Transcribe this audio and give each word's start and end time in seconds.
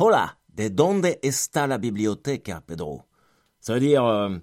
Hola, 0.00 0.38
de 0.54 0.68
donde 0.68 1.18
está 1.22 1.66
la 1.66 1.76
biblioteca, 1.76 2.60
Pedro? 2.60 3.02
Ça 3.58 3.74
veut 3.74 3.80
dire, 3.80 4.04
euh, 4.04 4.38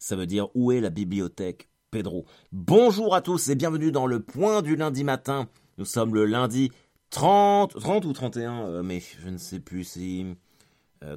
ça 0.00 0.16
veut 0.16 0.26
dire 0.26 0.48
où 0.56 0.72
est 0.72 0.80
la 0.80 0.90
bibliothèque, 0.90 1.68
Pedro? 1.92 2.26
Bonjour 2.50 3.14
à 3.14 3.20
tous 3.20 3.50
et 3.50 3.54
bienvenue 3.54 3.92
dans 3.92 4.08
le 4.08 4.18
point 4.18 4.60
du 4.60 4.74
lundi 4.74 5.04
matin. 5.04 5.48
Nous 5.76 5.84
sommes 5.84 6.12
le 6.12 6.24
lundi 6.24 6.72
30, 7.10 7.78
30 7.78 8.04
ou 8.04 8.12
31 8.12 8.64
euh, 8.64 8.82
mai, 8.82 9.00
je 9.20 9.28
ne 9.28 9.38
sais 9.38 9.60
plus 9.60 9.84
si... 9.84 10.26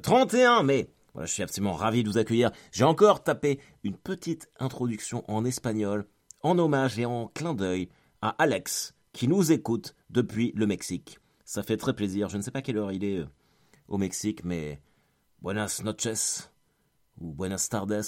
31 0.04 0.60
euh, 0.60 0.62
mai 0.62 0.90
voilà, 1.12 1.26
je 1.26 1.32
suis 1.32 1.42
absolument 1.42 1.74
ravi 1.74 2.04
de 2.04 2.08
vous 2.08 2.18
accueillir. 2.18 2.52
J'ai 2.70 2.84
encore 2.84 3.24
tapé 3.24 3.58
une 3.82 3.96
petite 3.96 4.52
introduction 4.60 5.24
en 5.26 5.44
espagnol, 5.44 6.06
en 6.42 6.60
hommage 6.60 6.96
et 7.00 7.06
en 7.06 7.26
clin 7.26 7.54
d'œil 7.54 7.88
à 8.20 8.36
Alex, 8.40 8.94
qui 9.12 9.26
nous 9.26 9.50
écoute 9.50 9.96
depuis 10.10 10.52
le 10.54 10.68
Mexique. 10.68 11.18
Ça 11.44 11.62
fait 11.62 11.76
très 11.76 11.94
plaisir. 11.94 12.28
Je 12.28 12.36
ne 12.36 12.42
sais 12.42 12.50
pas 12.50 12.62
quelle 12.62 12.78
heure 12.78 12.92
il 12.92 13.04
est 13.04 13.18
euh, 13.18 13.26
au 13.88 13.98
Mexique, 13.98 14.44
mais 14.44 14.80
buenas 15.40 15.82
noches, 15.84 16.48
ou 17.18 17.32
buenas 17.32 17.68
tardes, 17.68 18.02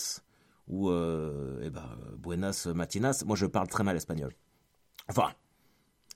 ou 0.69 0.91
euh, 0.91 1.61
eh 1.63 1.71
ben, 1.71 1.99
buenas 2.17 2.67
matinas. 2.67 3.25
Moi, 3.27 3.37
je 3.37 3.47
parle 3.47 3.69
très 3.69 3.85
mal 3.85 3.97
espagnol. 3.97 4.33
Enfin, 5.09 5.33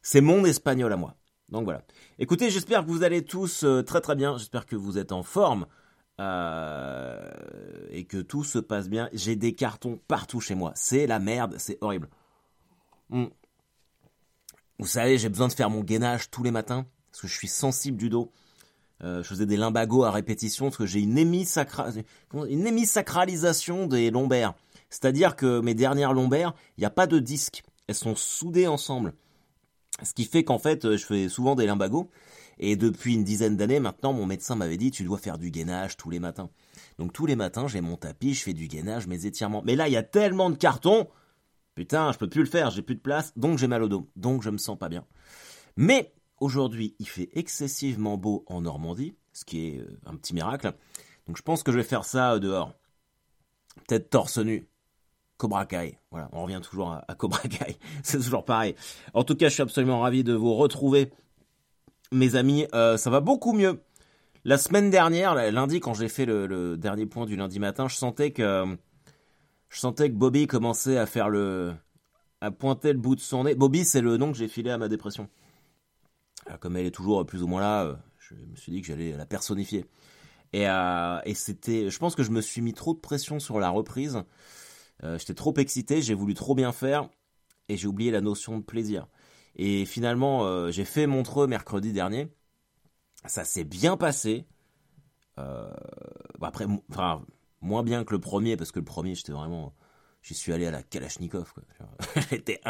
c'est 0.03 0.21
mon 0.21 0.45
espagnol 0.45 0.93
à 0.93 0.97
moi. 0.97 1.17
Donc 1.49 1.65
voilà. 1.65 1.83
Écoutez, 2.19 2.51
j'espère 2.51 2.85
que 2.85 2.91
vous 2.91 3.03
allez 3.03 3.25
tous 3.25 3.65
euh, 3.65 3.83
très 3.83 4.01
très 4.01 4.15
bien. 4.15 4.37
J'espère 4.39 4.67
que 4.67 4.77
vous 4.77 4.99
êtes 4.99 5.13
en 5.13 5.23
forme. 5.23 5.67
Et 6.21 8.05
que 8.07 8.21
tout 8.21 8.43
se 8.43 8.59
passe 8.59 8.89
bien. 8.89 9.09
J'ai 9.13 9.37
des 9.37 9.55
cartons 9.55 10.01
partout 10.09 10.41
chez 10.41 10.57
moi. 10.57 10.73
C'est 10.75 11.07
la 11.07 11.21
merde, 11.21 11.55
c'est 11.59 11.79
horrible. 11.81 12.09
Hmm. 13.09 13.27
Vous 14.81 14.87
savez, 14.89 15.17
j'ai 15.17 15.29
besoin 15.29 15.47
de 15.47 15.53
faire 15.53 15.71
mon 15.71 15.85
gainage 15.85 16.29
tous 16.31 16.43
les 16.43 16.51
matins 16.51 16.87
parce 17.11 17.23
que 17.23 17.29
je 17.29 17.35
suis 17.35 17.49
sensible 17.49 17.97
du 17.97 18.09
dos. 18.09 18.31
Euh, 19.05 19.23
je 19.23 19.29
faisais 19.29 19.47
des 19.47 19.57
limbagos 19.57 20.03
à 20.05 20.11
répétition 20.11 20.67
parce 20.67 20.77
que 20.77 20.87
j'ai 20.87 21.01
une, 21.01 21.19
hémisacralisation 21.19 23.87
des 23.87 24.11
lombaires. 24.11 24.55
C'est-à-dire 24.91 25.37
que 25.37 25.61
mes 25.61 25.75
dernières 25.75 26.13
lombaires, 26.13 26.55
il 26.77 26.81
n'y 26.81 26.87
a 26.87 26.91
pas 26.91 27.07
de 27.07 27.19
disque. 27.19 27.63
Elles 27.87 27.95
sont 27.95 28.17
soudées 28.17 28.67
ensemble. 28.67 29.15
Ce 30.03 30.13
qui 30.15 30.25
fait 30.25 30.45
qu'en 30.45 30.59
fait, 30.59 30.97
je 30.97 31.05
fais 31.05 31.29
souvent 31.29 31.55
des 31.55 31.67
limbagos. 31.67 32.11
Et 32.61 32.77
depuis 32.77 33.15
une 33.15 33.25
dizaine 33.25 33.57
d'années 33.57 33.81
maintenant, 33.81 34.13
mon 34.13 34.27
médecin 34.27 34.57
m'avait 34.57 34.77
dit 34.77 34.91
tu 34.91 35.05
dois 35.05 35.19
faire 35.19 35.39
du 35.39 35.51
gainage 35.51 35.97
tous 35.97 36.11
les 36.11 36.19
matins. 36.19 36.51
Donc 36.99 37.13
tous 37.13 37.27
les 37.27 37.37
matins, 37.37 37.69
j'ai 37.69 37.81
mon 37.81 37.97
tapis, 37.97 38.35
je 38.35 38.43
fais 38.43 38.53
du 38.53 38.67
gainage, 38.67 39.07
mes 39.07 39.27
étirements. 39.27 39.63
Mais 39.65 39.77
là, 39.77 39.89
il 39.89 39.93
y 39.93 39.97
a 39.97 40.03
tellement 40.03 40.51
de 40.51 40.57
cartons, 40.57 41.09
putain, 41.77 42.11
je 42.13 42.19
peux 42.19 42.29
plus 42.29 42.43
le 42.43 42.49
faire, 42.49 42.71
j'ai 42.71 42.83
plus 42.83 42.97
de 42.97 43.01
place, 43.01 43.33
donc 43.37 43.59
j'ai 43.59 43.69
mal 43.69 43.85
au 43.85 43.89
dos, 43.89 44.09
donc 44.17 44.43
je 44.43 44.51
me 44.51 44.59
sens 44.59 44.77
pas 44.77 44.89
bien. 44.89 45.05
Mais 45.77 46.13
aujourd'hui, 46.41 46.95
il 46.99 47.09
fait 47.09 47.29
excessivement 47.35 48.17
beau 48.17 48.45
en 48.47 48.63
Normandie, 48.63 49.15
ce 49.33 49.45
qui 49.45 49.69
est 49.69 49.79
euh, 49.79 49.99
un 50.07 50.17
petit 50.17 50.35
miracle. 50.35 50.73
Donc 51.27 51.37
je 51.37 51.43
pense 51.43 51.63
que 51.63 51.73
je 51.73 51.79
vais 51.79 51.85
faire 51.85 52.05
ça 52.05 52.35
euh, 52.35 52.39
dehors. 52.39 52.75
Peut-être 53.87 54.11
torse 54.11 54.39
nu. 54.39 54.69
Cobra 55.37 55.67
Kai. 55.67 55.99
Voilà, 56.11 56.29
on 56.33 56.43
revient 56.43 56.61
toujours 56.63 56.93
à, 56.93 57.15
Cobra 57.15 57.41
Kai. 57.49 57.77
C'est 58.03 58.19
toujours 58.19 58.45
pareil. 58.45 58.75
En 59.15 59.23
tout 59.25 59.37
cas, 59.37 59.49
je 59.49 59.55
suis 59.55 59.63
absolument 59.63 60.01
ravi 60.01 60.25
de 60.25 60.35
vous 60.35 60.55
retrouver 60.55 61.13
mes 62.11 62.37
amis, 62.37 62.67
euh, 62.75 62.97
ça 62.97 63.11
va 63.11 63.21
beaucoup 63.21 63.53
mieux. 63.53 63.81
La 64.45 64.57
semaine 64.57 64.91
dernière, 64.91 65.35
lundi, 65.53 65.81
quand 65.81 65.95
j'ai 65.95 66.09
fait 66.09 66.25
le, 66.25 66.77
dernier 66.77 67.07
point 67.07 67.27
du 67.27 67.37
lundi 67.37 67.59
matin, 67.59 67.87
je 67.89 67.97
sentais 67.97 68.31
que 68.31 68.77
je 69.69 69.79
sentais 69.79 70.09
que 70.09 70.15
Bobby 70.15 70.47
commençait 70.47 70.97
à 70.97 71.07
faire 71.07 71.29
le 71.29 71.75
à 72.41 72.51
pointer 72.51 72.93
le 72.93 72.99
bout 72.99 73.17
de 73.17 73.21
son 73.21 73.45
nez. 73.45 73.55
Bobby, 73.55 73.85
c'est 73.85 74.01
le 74.01 74.17
nom 74.17 74.33
que 74.33 74.39
j'ai 74.39 74.49
filé 74.49 74.71
à 74.71 74.79
ma 74.79 74.89
dépression. 74.89 75.29
Euh, 76.51 76.57
comme 76.59 76.77
elle 76.77 76.87
est 76.87 76.91
toujours 76.91 77.25
plus 77.27 77.43
ou 77.43 77.47
moins 77.47 77.61
là, 77.61 77.85
euh, 77.85 77.97
je 78.19 78.35
me 78.35 78.57
suis 78.57 78.73
dit 78.73 78.81
que 78.81 78.87
j'allais 78.87 79.13
la 79.13 79.27
personnifier. 79.27 79.87
Et, 80.53 80.63
et 80.63 81.35
c'était, 81.35 81.91
je 81.91 81.99
pense 81.99 82.15
que 82.15 82.23
je 82.23 82.31
me 82.31 82.41
suis 82.41 82.63
mis 82.63 82.73
trop 82.73 82.95
de 82.95 82.99
pression 82.99 83.39
sur 83.39 83.61
la 83.61 83.69
reprise. 83.69 84.23
J'étais 85.03 85.35
trop 85.35 85.55
excité, 85.59 86.01
j'ai 86.01 86.15
voulu 86.15 86.33
trop 86.33 86.55
bien 86.55 86.73
faire 86.73 87.11
et 87.69 87.77
j'ai 87.77 87.87
oublié 87.87 88.11
la 88.11 88.23
notion 88.23 88.59
de 88.59 88.63
plaisir. 88.63 89.07
Et 89.57 89.85
finalement, 89.85 90.47
euh, 90.47 90.71
j'ai 90.71 90.85
fait 90.85 91.07
Montreux 91.07 91.47
mercredi 91.47 91.93
dernier. 91.93 92.29
Ça 93.25 93.45
s'est 93.45 93.65
bien 93.65 93.97
passé. 93.97 94.47
Euh, 95.39 95.71
après, 96.41 96.67
enfin, 96.91 97.25
moins 97.61 97.83
bien 97.83 98.05
que 98.05 98.15
le 98.15 98.21
premier, 98.21 98.57
parce 98.57 98.71
que 98.73 98.79
le 98.79 98.85
premier, 98.85 99.15
j'étais 99.15 99.33
vraiment. 99.33 99.75
J'y 100.23 100.35
suis 100.35 100.53
allé 100.53 100.67
à 100.67 100.71
la 100.71 100.83
Kalachnikov. 100.83 101.53
j'étais 102.31 102.61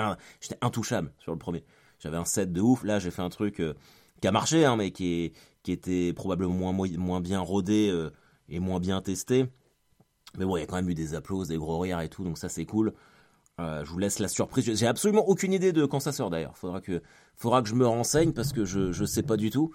intouchable 0.61 1.13
sur 1.19 1.33
le 1.33 1.39
premier. 1.39 1.65
J'avais 1.99 2.17
un 2.17 2.25
set 2.25 2.53
de 2.53 2.61
ouf. 2.61 2.85
Là, 2.85 2.99
j'ai 2.99 3.11
fait 3.11 3.23
un 3.23 3.29
truc 3.29 3.61
euh, 3.61 3.75
qui 4.21 4.29
a 4.29 4.33
marché, 4.33 4.65
hein, 4.65 4.77
mais 4.77 4.91
qui, 4.91 5.33
était 5.67 6.15
probablement 6.15 6.73
moins, 6.73 7.21
bien 7.21 7.41
rodé 7.41 7.93
et 8.49 8.59
moins 8.59 8.81
bien 8.81 9.03
testé. 9.03 9.45
Mais 10.39 10.47
bon, 10.47 10.57
il 10.57 10.61
y 10.61 10.63
a 10.63 10.67
quand 10.67 10.77
même 10.77 10.89
eu 10.89 10.95
des 10.95 11.15
applauses, 11.15 11.49
des 11.49 11.59
gros 11.59 11.79
rires 11.79 12.01
et 12.01 12.09
tout, 12.09 12.25
donc 12.25 12.39
ça 12.39 12.49
c'est 12.49 12.65
cool. 12.65 12.95
Euh, 13.61 13.85
je 13.85 13.91
vous 13.91 13.99
laisse 13.99 14.19
la 14.19 14.29
surprise. 14.29 14.73
J'ai 14.75 14.87
absolument 14.87 15.29
aucune 15.29 15.53
idée 15.53 15.73
de 15.73 15.85
quand 15.85 16.01
ça 16.01 16.13
sort 16.13 16.31
d'ailleurs. 16.31 16.57
Faudra 16.57 16.81
que, 16.81 17.03
faudra 17.35 17.63
que 17.63 17.69
je 17.69 17.75
me 17.75 17.87
renseigne 17.87 18.33
parce 18.33 18.53
que 18.53 18.65
je, 18.65 18.93
je 18.93 19.05
sais 19.05 19.23
pas 19.23 19.37
du 19.37 19.51
tout. 19.51 19.73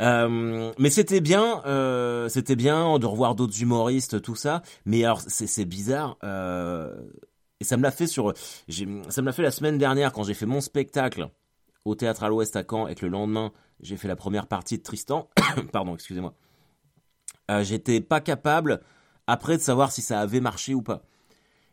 Euh, 0.00 0.72
mais 0.78 0.90
c'était 0.90 1.20
bien, 1.20 1.62
euh, 1.66 2.28
c'était 2.28 2.56
bien 2.56 2.98
de 2.98 3.06
revoir 3.06 3.34
d'autres 3.34 3.62
humoristes, 3.62 4.20
tout 4.20 4.34
ça. 4.34 4.62
Mais 4.84 5.04
alors 5.04 5.20
c'est 5.26 5.64
bizarre. 5.64 6.18
Et 7.60 7.64
ça 7.64 7.76
me 7.76 7.82
l'a 7.82 7.90
fait 7.90 8.06
sur, 8.06 8.32
ça 8.36 9.22
me 9.22 9.26
l'a 9.26 9.32
fait 9.32 9.42
la 9.42 9.50
semaine 9.50 9.78
dernière 9.78 10.12
quand 10.12 10.24
j'ai 10.24 10.34
fait 10.34 10.46
mon 10.46 10.60
spectacle 10.60 11.28
au 11.84 11.94
théâtre 11.94 12.24
à 12.24 12.28
l'Ouest 12.28 12.56
à 12.56 12.64
Caen 12.68 12.88
et 12.88 12.94
que 12.94 13.06
le 13.06 13.12
lendemain 13.12 13.52
j'ai 13.80 13.96
fait 13.96 14.08
la 14.08 14.16
première 14.16 14.46
partie 14.46 14.78
de 14.78 14.82
Tristan. 14.82 15.28
Pardon, 15.72 15.94
excusez-moi. 15.94 16.34
J'étais 17.62 18.00
pas 18.00 18.20
capable 18.20 18.80
après 19.26 19.56
de 19.56 19.62
savoir 19.62 19.92
si 19.92 20.02
ça 20.02 20.20
avait 20.20 20.40
marché 20.40 20.74
ou 20.74 20.82
pas. 20.82 21.02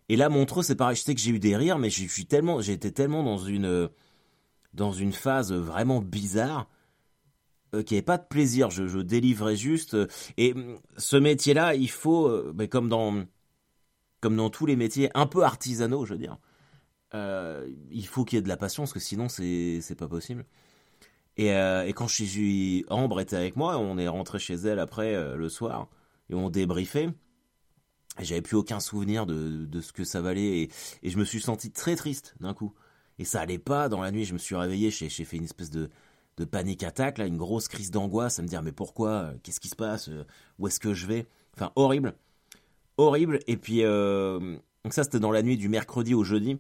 Et 0.10 0.16
là, 0.16 0.30
Montreux, 0.30 0.64
c'est 0.64 0.76
pareil. 0.76 0.96
Je 0.96 1.02
sais 1.02 1.16
que 1.16 1.22
j'ai 1.22 1.32
eu 1.32 1.40
des 1.40 1.56
rires, 1.56 1.80
mais 1.80 1.90
tellement, 2.28 2.62
j'étais 2.62 2.92
tellement 2.92 3.24
dans 3.24 3.38
une, 3.38 3.90
dans 4.74 4.92
une 4.92 5.14
phase 5.14 5.54
vraiment 5.54 6.02
bizarre 6.02 6.68
euh, 7.74 7.84
qu'il 7.84 7.96
n'y 7.96 8.00
avait 8.00 8.06
pas 8.06 8.18
de 8.18 8.28
plaisir. 8.28 8.70
Je, 8.70 8.88
je 8.88 9.00
délivrais 9.00 9.56
juste. 9.56 9.94
Euh, 9.94 10.08
et 10.38 10.54
ce 10.98 11.16
métier-là, 11.16 11.76
il 11.76 11.90
faut, 11.90 12.28
euh, 12.28 12.52
ben, 12.54 12.68
comme 12.68 12.90
dans, 12.90 13.24
comme 14.24 14.38
dans 14.38 14.50
tous 14.50 14.66
les 14.66 14.76
métiers 14.76 15.10
un 15.14 15.28
peu 15.28 15.44
artisanaux, 15.44 16.06
je 16.06 16.14
veux 16.14 16.20
dire, 16.20 16.38
il 17.92 18.08
faut 18.08 18.26
qu'il 18.26 18.38
y 18.38 18.40
ait 18.40 18.42
de 18.42 18.48
la 18.48 18.58
passion, 18.58 18.84
parce 18.84 18.94
que 18.94 19.00
sinon, 19.00 19.30
c'est, 19.30 19.80
c'est 19.82 19.96
pas 19.96 20.08
possible. 20.08 20.46
Et, 21.38 21.50
et 21.50 21.94
quand 21.94 22.08
je 22.08 22.24
suis, 22.24 22.86
Ambre 22.90 23.20
était 23.20 23.36
avec 23.36 23.56
moi, 23.56 23.78
on 23.78 23.98
est 23.98 24.08
rentré 24.08 24.40
chez 24.40 24.56
elle 24.56 24.80
après 24.80 25.36
le 25.36 25.50
soir 25.50 25.90
et 26.30 26.34
on 26.34 26.50
débriefait 26.50 27.10
j'avais 28.20 28.42
plus 28.42 28.58
aucun 28.58 28.80
souvenir 28.80 29.26
de, 29.26 29.66
de, 29.66 29.82
ce 29.82 29.92
que 29.92 30.04
ça 30.04 30.22
valait 30.22 30.60
et, 30.60 30.72
et, 31.02 31.10
je 31.10 31.18
me 31.18 31.26
suis 31.26 31.42
senti 31.42 31.72
très 31.72 31.96
triste 31.96 32.36
d'un 32.40 32.54
coup. 32.54 32.74
Et 33.20 33.26
ça 33.26 33.42
allait 33.42 33.60
pas 33.60 33.90
dans 33.90 34.02
la 34.02 34.12
nuit, 34.12 34.26
je 34.26 34.34
me 34.34 34.38
suis 34.38 34.56
réveillé, 34.56 34.92
j'ai 34.92 35.10
fait 35.10 35.38
une 35.38 35.44
espèce 35.44 35.70
de, 35.70 35.90
de 36.38 36.46
panique 36.46 36.84
attaque, 36.84 37.18
là, 37.18 37.26
une 37.26 37.38
grosse 37.38 37.68
crise 37.68 37.92
d'angoisse, 37.92 38.40
à 38.40 38.42
me 38.42 38.48
dire 38.48 38.62
mais 38.62 38.72
pourquoi, 38.72 39.34
qu'est-ce 39.44 39.60
qui 39.60 39.70
se 39.70 39.76
passe, 39.76 40.10
où 40.60 40.68
est-ce 40.68 40.80
que 40.80 40.94
je 40.94 41.06
vais, 41.06 41.28
enfin 41.56 41.72
horrible, 41.76 42.16
horrible. 42.98 43.40
Et 43.48 43.58
puis 43.58 43.84
euh, 43.84 44.40
donc 44.84 44.94
ça 44.94 45.04
c'était 45.04 45.20
dans 45.20 45.32
la 45.32 45.42
nuit 45.42 45.58
du 45.58 45.70
mercredi 45.70 46.14
au 46.14 46.24
jeudi. 46.24 46.58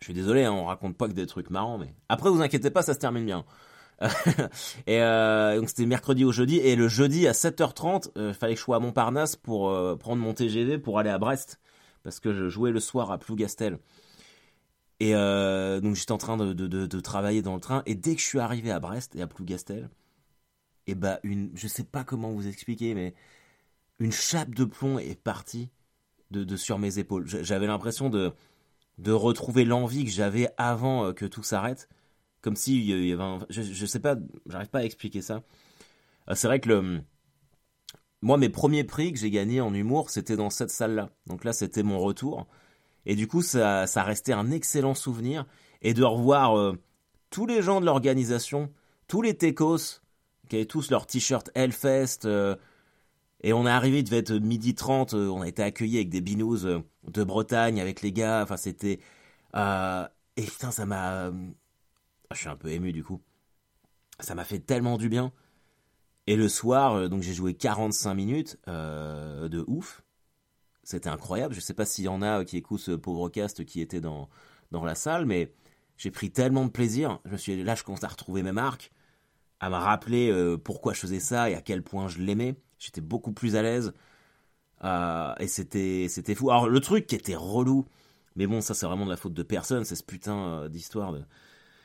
Je 0.00 0.06
suis 0.06 0.14
désolé, 0.14 0.44
hein, 0.44 0.52
on 0.52 0.66
raconte 0.66 0.96
pas 0.96 1.08
que 1.08 1.14
des 1.14 1.26
trucs 1.26 1.50
marrants, 1.50 1.78
mais 1.78 1.94
après 2.08 2.30
vous 2.30 2.42
inquiétez 2.42 2.70
pas, 2.70 2.82
ça 2.82 2.94
se 2.94 2.98
termine 2.98 3.24
bien. 3.24 3.44
et 4.86 5.00
euh, 5.00 5.58
donc 5.58 5.68
c'était 5.68 5.86
mercredi 5.86 6.24
au 6.24 6.32
jeudi 6.32 6.58
et 6.58 6.74
le 6.74 6.88
jeudi 6.88 7.28
à 7.28 7.32
7h30, 7.32 8.10
il 8.16 8.20
euh, 8.20 8.34
fallait 8.34 8.54
que 8.54 8.58
je 8.58 8.64
sois 8.64 8.76
à 8.76 8.80
Montparnasse 8.80 9.36
pour 9.36 9.72
prendre 9.98 10.20
mon 10.20 10.34
TGV 10.34 10.78
pour 10.78 10.98
aller 10.98 11.10
à 11.10 11.18
Brest 11.18 11.60
parce 12.02 12.20
que 12.20 12.34
je 12.34 12.48
jouais 12.48 12.70
le 12.70 12.80
soir 12.80 13.10
à 13.10 13.18
Plougastel. 13.18 13.78
Et 15.00 15.12
donc 15.12 15.94
j'étais 15.94 16.12
en 16.12 16.18
train 16.18 16.36
de, 16.36 16.52
de, 16.52 16.86
de, 16.86 17.00
travailler 17.00 17.42
dans 17.42 17.54
le 17.54 17.60
train 17.60 17.82
et 17.86 17.94
dès 17.94 18.14
que 18.14 18.20
je 18.20 18.26
suis 18.26 18.38
arrivé 18.40 18.70
à 18.70 18.80
Brest 18.80 19.14
et 19.16 19.22
à 19.22 19.26
Plougastel, 19.26 19.88
et 20.86 20.94
bah 20.94 21.18
une, 21.22 21.50
je 21.54 21.66
sais 21.66 21.84
pas 21.84 22.04
comment 22.04 22.30
vous 22.30 22.46
expliquer, 22.46 22.94
mais 22.94 23.14
une 23.98 24.12
chape 24.12 24.54
de 24.54 24.64
plomb 24.64 24.98
est 24.98 25.20
partie 25.20 25.70
de, 26.30 26.56
sur 26.56 26.78
mes 26.78 26.98
épaules. 26.98 27.26
J'avais 27.26 27.66
l'impression 27.66 28.10
de 28.10 28.32
de 28.98 29.10
retrouver 29.10 29.64
l'envie 29.64 30.04
que 30.04 30.10
j'avais 30.10 30.48
avant 30.56 31.12
que 31.12 31.26
tout 31.26 31.42
s'arrête 31.42 31.88
comme 32.44 32.56
si 32.56 32.76
il 32.76 33.06
y 33.06 33.12
avait 33.12 33.22
un... 33.22 33.38
je, 33.48 33.62
je 33.62 33.86
sais 33.86 34.00
pas, 34.00 34.16
j'arrive 34.46 34.68
pas 34.68 34.80
à 34.80 34.84
expliquer 34.84 35.22
ça. 35.22 35.42
Euh, 36.28 36.34
c'est 36.34 36.46
vrai 36.46 36.60
que 36.60 36.68
le 36.68 37.00
moi 38.20 38.36
mes 38.36 38.50
premiers 38.50 38.84
prix 38.84 39.12
que 39.12 39.18
j'ai 39.18 39.30
gagnés 39.30 39.62
en 39.62 39.72
humour, 39.72 40.10
c'était 40.10 40.36
dans 40.36 40.50
cette 40.50 40.70
salle-là. 40.70 41.10
Donc 41.26 41.44
là, 41.44 41.54
c'était 41.54 41.82
mon 41.82 41.98
retour 41.98 42.46
et 43.06 43.16
du 43.16 43.26
coup 43.26 43.40
ça 43.40 43.86
ça 43.86 44.02
restait 44.02 44.34
un 44.34 44.50
excellent 44.50 44.94
souvenir 44.94 45.46
et 45.80 45.94
de 45.94 46.04
revoir 46.04 46.58
euh, 46.58 46.78
tous 47.30 47.46
les 47.46 47.62
gens 47.62 47.80
de 47.80 47.86
l'organisation, 47.86 48.70
tous 49.08 49.22
les 49.22 49.34
techos 49.38 50.02
qui 50.50 50.56
avaient 50.56 50.66
tous 50.66 50.90
leur 50.90 51.06
t-shirt 51.06 51.50
Hellfest 51.54 52.26
euh, 52.26 52.56
et 53.42 53.52
on 53.52 53.66
est 53.66 53.70
arrivé, 53.70 53.98
il 53.98 54.04
devait 54.04 54.18
être 54.18 54.32
midi 54.32 54.74
30, 54.74 55.14
on 55.14 55.42
a 55.42 55.48
été 55.48 55.62
accueillis 55.62 55.96
avec 55.96 56.08
des 56.08 56.20
binous 56.20 56.64
de 56.64 57.24
Bretagne 57.24 57.80
avec 57.80 58.00
les 58.02 58.12
gars, 58.12 58.42
enfin 58.42 58.56
c'était 58.56 59.00
et 59.54 60.42
putain 60.42 60.70
ça 60.70 60.86
m'a 60.86 61.30
je 62.32 62.40
suis 62.40 62.48
un 62.48 62.56
peu 62.56 62.68
ému 62.68 62.92
du 62.92 63.04
coup. 63.04 63.20
Ça 64.20 64.34
m'a 64.34 64.44
fait 64.44 64.60
tellement 64.60 64.96
du 64.98 65.08
bien. 65.08 65.32
Et 66.26 66.36
le 66.36 66.48
soir, 66.48 67.08
donc 67.10 67.22
j'ai 67.22 67.34
joué 67.34 67.54
45 67.54 68.14
minutes 68.14 68.58
de 68.66 69.64
ouf. 69.66 70.02
C'était 70.82 71.08
incroyable. 71.08 71.54
Je 71.54 71.60
sais 71.60 71.74
pas 71.74 71.84
s'il 71.84 72.04
y 72.04 72.08
en 72.08 72.22
a 72.22 72.44
qui 72.44 72.56
écoutent 72.56 72.80
ce 72.80 72.92
pauvre 72.92 73.28
cast 73.28 73.64
qui 73.64 73.80
était 73.80 74.00
dans, 74.00 74.28
dans 74.70 74.84
la 74.84 74.94
salle, 74.94 75.26
mais 75.26 75.52
j'ai 75.96 76.10
pris 76.10 76.30
tellement 76.30 76.64
de 76.64 76.70
plaisir. 76.70 77.20
Je 77.24 77.32
me 77.32 77.36
suis 77.36 77.62
là, 77.62 77.74
je 77.74 77.84
commence 77.84 78.04
à 78.04 78.08
retrouver 78.08 78.42
mes 78.42 78.52
marques, 78.52 78.90
à 79.60 79.70
me 79.70 79.76
rappeler 79.76 80.56
pourquoi 80.64 80.92
je 80.92 81.00
faisais 81.00 81.20
ça 81.20 81.50
et 81.50 81.54
à 81.54 81.60
quel 81.60 81.82
point 81.82 82.08
je 82.08 82.20
l'aimais. 82.20 82.56
J'étais 82.84 83.00
beaucoup 83.00 83.32
plus 83.32 83.56
à 83.56 83.62
l'aise. 83.62 83.92
et 84.84 85.46
c'était, 85.46 86.06
c'était 86.08 86.34
fou. 86.34 86.50
Alors, 86.50 86.68
le 86.68 86.80
truc 86.80 87.06
qui 87.06 87.14
était 87.14 87.36
relou, 87.36 87.86
mais 88.36 88.46
bon, 88.46 88.60
ça, 88.60 88.74
c'est 88.74 88.86
vraiment 88.86 89.06
de 89.06 89.10
la 89.10 89.16
faute 89.16 89.34
de 89.34 89.42
personne, 89.42 89.84
c'est 89.84 89.96
ce 89.96 90.04
putain 90.04 90.68
d'histoire 90.68 91.12
de, 91.12 91.22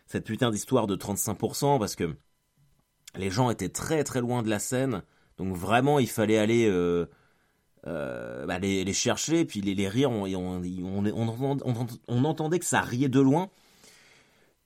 cette 0.10 0.25
putain 0.25 0.50
d'histoire 0.50 0.88
de 0.88 0.96
35%, 0.96 1.80
parce 1.80 1.96
que 1.96 2.16
les 3.16 3.30
gens 3.30 3.50
étaient 3.50 3.69
très 3.69 4.04
très 4.04 4.22
loin 4.22 4.42
de 4.42 4.50
la 4.50 4.60
scène, 4.60 5.04
donc 5.38 5.56
vraiment 5.56 6.00
il 6.00 6.10
fallait 6.10 6.38
aller 6.38 6.68
euh, 6.68 7.06
euh, 7.88 8.60
les, 8.60 8.94
chercher, 8.94 9.46
puis 9.46 9.62
les, 9.62 9.75
les 9.75 9.88
rires, 9.88 10.12
on, 10.12 10.25
on, 12.07 12.24
entendait 12.24 12.60
que 12.60 12.66
ça 12.66 12.81
riait 12.81 13.07
de 13.07 13.19
loin, 13.19 13.50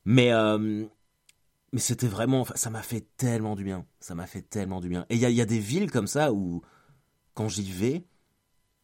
mais 0.05 0.33
euh, 0.33 0.85
mais 1.73 1.79
c'était 1.79 2.07
vraiment, 2.07 2.45
ça 2.53 2.69
m'a 2.69 2.83
fait 2.83 3.05
tellement 3.17 3.55
du 3.55 3.63
bien, 3.63 3.85
ça 3.99 4.13
m'a 4.13 4.27
fait 4.27 4.43
tellement 4.43 4.79
du 4.79 4.89
bien. 4.89 5.05
Et 5.09 5.15
il 5.15 5.21
y 5.21 5.41
a, 5.41 5.45
des 5.45 5.59
villes 5.59 5.89
comme 5.89 6.07
ça 6.07 6.31
où 6.31 6.61
quand 7.33 7.49
j'y 7.49 7.69
vais, 7.71 8.05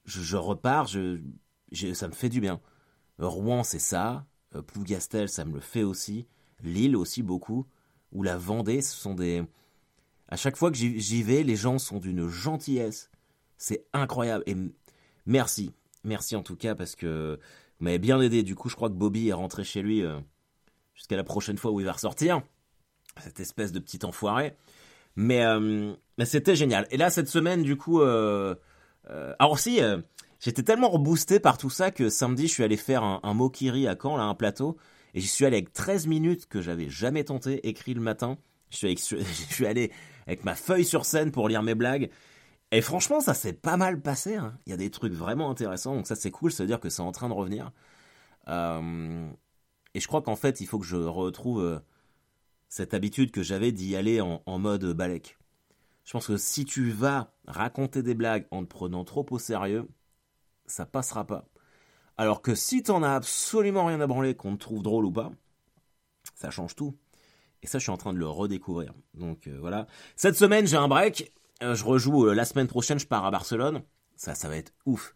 je, 0.05 0.35
repars, 0.35 0.89
ça 0.89 2.07
me 2.07 2.13
fait 2.13 2.29
du 2.29 2.41
bien. 2.41 2.59
Rouen, 3.19 3.63
c'est 3.63 3.79
ça. 3.79 4.25
Plougastel, 4.65 5.29
ça 5.29 5.45
me 5.45 5.53
le 5.53 5.59
fait 5.59 5.83
aussi. 5.83 6.27
Lille 6.63 6.95
aussi 6.95 7.21
beaucoup. 7.21 7.67
Ou 8.11 8.23
la 8.23 8.37
Vendée, 8.37 8.81
ce 8.81 8.95
sont 8.95 9.13
des, 9.13 9.43
à 10.29 10.35
chaque 10.35 10.57
fois 10.57 10.71
que 10.71 10.77
j'y 10.77 11.21
vais, 11.21 11.43
les 11.43 11.55
gens 11.55 11.77
sont 11.77 11.99
d'une 11.99 12.27
gentillesse. 12.27 13.11
C'est 13.57 13.85
incroyable. 13.93 14.43
Et 14.47 14.55
merci. 15.27 15.71
Merci 16.03 16.35
en 16.35 16.41
tout 16.41 16.55
cas 16.55 16.73
parce 16.73 16.95
que 16.95 17.39
vous 17.79 17.85
m'avez 17.85 17.99
bien 17.99 18.19
aidé. 18.19 18.41
Du 18.41 18.55
coup, 18.55 18.67
je 18.67 18.75
crois 18.75 18.89
que 18.89 18.95
Bobby 18.95 19.27
est 19.27 19.33
rentré 19.33 19.63
chez 19.63 19.83
lui 19.83 20.03
euh, 20.03 20.19
jusqu'à 20.95 21.17
la 21.17 21.23
prochaine 21.23 21.57
fois 21.57 21.69
où 21.69 21.79
il 21.79 21.85
va 21.85 21.93
ressortir. 21.93 22.41
Cette 23.23 23.39
espèce 23.39 23.71
de 23.71 23.79
petit 23.79 23.99
enfoiré. 24.05 24.55
Mais, 25.15 25.45
euh, 25.45 25.93
mais 26.17 26.25
c'était 26.25 26.55
génial. 26.55 26.87
Et 26.91 26.97
là, 26.97 27.09
cette 27.09 27.29
semaine, 27.29 27.63
du 27.63 27.77
coup... 27.77 28.01
Euh, 28.01 28.55
alors 29.39 29.57
si, 29.57 29.79
j'étais 30.39 30.61
tellement 30.61 30.89
reboosté 30.89 31.39
par 31.39 31.57
tout 31.57 31.71
ça 31.71 31.89
que 31.89 32.09
samedi, 32.09 32.47
je 32.47 32.53
suis 32.53 32.63
allé 32.63 32.77
faire 32.77 33.03
un, 33.03 33.19
un 33.23 33.33
Mokiri 33.33 33.87
à 33.87 33.95
Caen, 33.99 34.17
là, 34.17 34.23
un 34.23 34.35
plateau. 34.35 34.77
Et 35.13 35.21
j'y 35.21 35.27
suis 35.27 35.45
allé 35.45 35.57
avec 35.57 35.73
13 35.73 36.07
minutes 36.07 36.47
que 36.47 36.61
j'avais 36.61 36.89
jamais 36.89 37.23
tenté, 37.23 37.67
écrit 37.67 37.93
le 37.93 38.01
matin. 38.01 38.37
Je 38.69 38.77
suis, 38.77 38.97
je 38.97 39.53
suis 39.53 39.65
allé 39.65 39.91
avec 40.27 40.43
ma 40.43 40.55
feuille 40.55 40.85
sur 40.85 41.05
scène 41.05 41.31
pour 41.31 41.49
lire 41.49 41.63
mes 41.63 41.75
blagues. 41.75 42.09
Et 42.71 42.81
franchement, 42.81 43.19
ça 43.19 43.33
s'est 43.33 43.53
pas 43.53 43.77
mal 43.77 43.99
passé. 43.99 44.35
Hein. 44.35 44.53
Il 44.65 44.69
y 44.69 44.73
a 44.73 44.77
des 44.77 44.91
trucs 44.91 45.13
vraiment 45.13 45.49
intéressants, 45.49 45.95
donc 45.95 46.07
ça 46.07 46.15
c'est 46.15 46.29
cool, 46.29 46.51
ça 46.51 46.63
veut 46.63 46.67
dire 46.67 46.79
que 46.79 46.89
c'est 46.89 47.01
en 47.01 47.11
train 47.11 47.29
de 47.29 47.33
revenir. 47.33 47.71
Euh, 48.47 49.27
et 49.95 49.99
je 49.99 50.07
crois 50.07 50.21
qu'en 50.21 50.35
fait, 50.35 50.61
il 50.61 50.67
faut 50.67 50.77
que 50.77 50.85
je 50.85 50.95
retrouve 50.95 51.63
euh, 51.63 51.79
cette 52.69 52.93
habitude 52.93 53.31
que 53.31 53.43
j'avais 53.43 53.71
d'y 53.71 53.95
aller 53.95 54.21
en, 54.21 54.59
mode 54.59 54.85
balèque. 54.93 55.37
Je 56.05 56.13
pense 56.13 56.27
que 56.27 56.37
si 56.37 56.65
tu 56.65 56.91
vas 56.91 57.33
raconter 57.47 58.03
des 58.03 58.13
blagues 58.13 58.47
en 58.51 58.63
te 58.63 58.67
prenant 58.67 59.03
trop 59.03 59.25
au 59.31 59.39
sérieux, 59.39 59.87
ça 60.65 60.85
passera 60.85 61.25
pas. 61.25 61.45
Alors 62.15 62.41
que 62.41 62.55
si 62.55 62.83
t'en 62.83 63.03
as 63.03 63.13
absolument 63.13 63.85
rien 63.85 63.99
à 64.01 64.07
branler, 64.07 64.35
qu'on 64.35 64.55
te 64.55 64.61
trouve 64.61 64.83
drôle 64.83 65.05
ou 65.05 65.11
pas, 65.11 65.31
ça 66.35 66.51
change 66.51 66.75
tout. 66.75 66.95
Et 67.61 67.67
ça, 67.67 67.79
je 67.79 67.83
suis 67.83 67.91
en 67.91 67.97
train 67.97 68.13
de 68.13 68.19
le 68.19 68.27
redécouvrir. 68.27 68.93
Donc 69.15 69.47
euh, 69.47 69.57
voilà. 69.59 69.87
Cette 70.15 70.35
semaine, 70.35 70.67
j'ai 70.67 70.77
un 70.77 70.87
break. 70.87 71.33
Euh, 71.63 71.75
je 71.75 71.83
rejoue 71.83 72.27
euh, 72.27 72.33
la 72.33 72.45
semaine 72.45 72.67
prochaine, 72.67 72.99
je 72.99 73.07
pars 73.07 73.25
à 73.25 73.31
Barcelone. 73.31 73.81
Ça, 74.15 74.35
ça 74.35 74.47
va 74.47 74.57
être 74.57 74.73
ouf. 74.85 75.15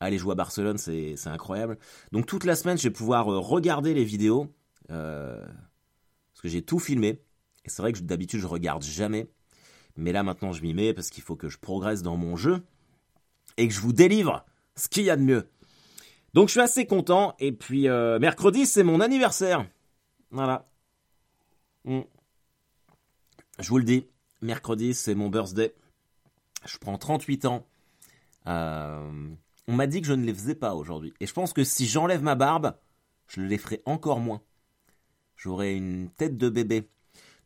Aller 0.00 0.18
jouer 0.18 0.32
à 0.32 0.36
Barcelone, 0.36 0.78
c'est 0.78 1.16
incroyable. 1.26 1.78
Donc 2.12 2.26
toute 2.26 2.44
la 2.44 2.56
semaine, 2.56 2.76
je 2.76 2.84
vais 2.84 2.90
pouvoir 2.90 3.26
regarder 3.26 3.94
les 3.94 4.04
vidéos. 4.04 4.54
J'ai 6.48 6.62
tout 6.62 6.78
filmé. 6.78 7.20
Et 7.64 7.70
c'est 7.70 7.82
vrai 7.82 7.92
que 7.92 8.00
d'habitude, 8.00 8.40
je 8.40 8.46
regarde 8.46 8.82
jamais. 8.82 9.28
Mais 9.96 10.12
là, 10.12 10.22
maintenant, 10.22 10.52
je 10.52 10.62
m'y 10.62 10.74
mets 10.74 10.92
parce 10.92 11.10
qu'il 11.10 11.22
faut 11.22 11.36
que 11.36 11.48
je 11.48 11.58
progresse 11.58 12.02
dans 12.02 12.16
mon 12.16 12.36
jeu. 12.36 12.62
Et 13.56 13.68
que 13.68 13.74
je 13.74 13.80
vous 13.80 13.92
délivre 13.92 14.44
ce 14.76 14.88
qu'il 14.88 15.04
y 15.04 15.10
a 15.10 15.16
de 15.16 15.22
mieux. 15.22 15.48
Donc 16.34 16.48
je 16.48 16.52
suis 16.52 16.60
assez 16.60 16.86
content. 16.86 17.34
Et 17.38 17.52
puis 17.52 17.88
mercredi, 17.88 18.66
c'est 18.66 18.82
mon 18.82 19.00
anniversaire. 19.00 19.66
Voilà. 20.30 20.64
Mm. 21.84 22.00
Je 23.60 23.68
vous 23.68 23.78
le 23.78 23.84
dis, 23.84 24.06
mercredi, 24.40 24.94
c'est 24.94 25.14
mon 25.14 25.28
birthday. 25.28 25.72
Je 26.66 26.78
prends 26.78 26.98
38 26.98 27.44
ans. 27.44 27.66
Euh, 28.46 29.28
on 29.68 29.72
m'a 29.72 29.86
dit 29.86 30.00
que 30.00 30.06
je 30.06 30.12
ne 30.12 30.24
les 30.24 30.34
faisais 30.34 30.54
pas 30.54 30.74
aujourd'hui. 30.74 31.14
Et 31.20 31.26
je 31.26 31.32
pense 31.32 31.52
que 31.52 31.64
si 31.64 31.86
j'enlève 31.86 32.22
ma 32.22 32.34
barbe, 32.34 32.74
je 33.28 33.40
les 33.40 33.58
ferai 33.58 33.82
encore 33.86 34.20
moins. 34.20 34.42
J'aurai 35.36 35.74
une 35.74 36.10
tête 36.10 36.36
de 36.36 36.48
bébé. 36.48 36.88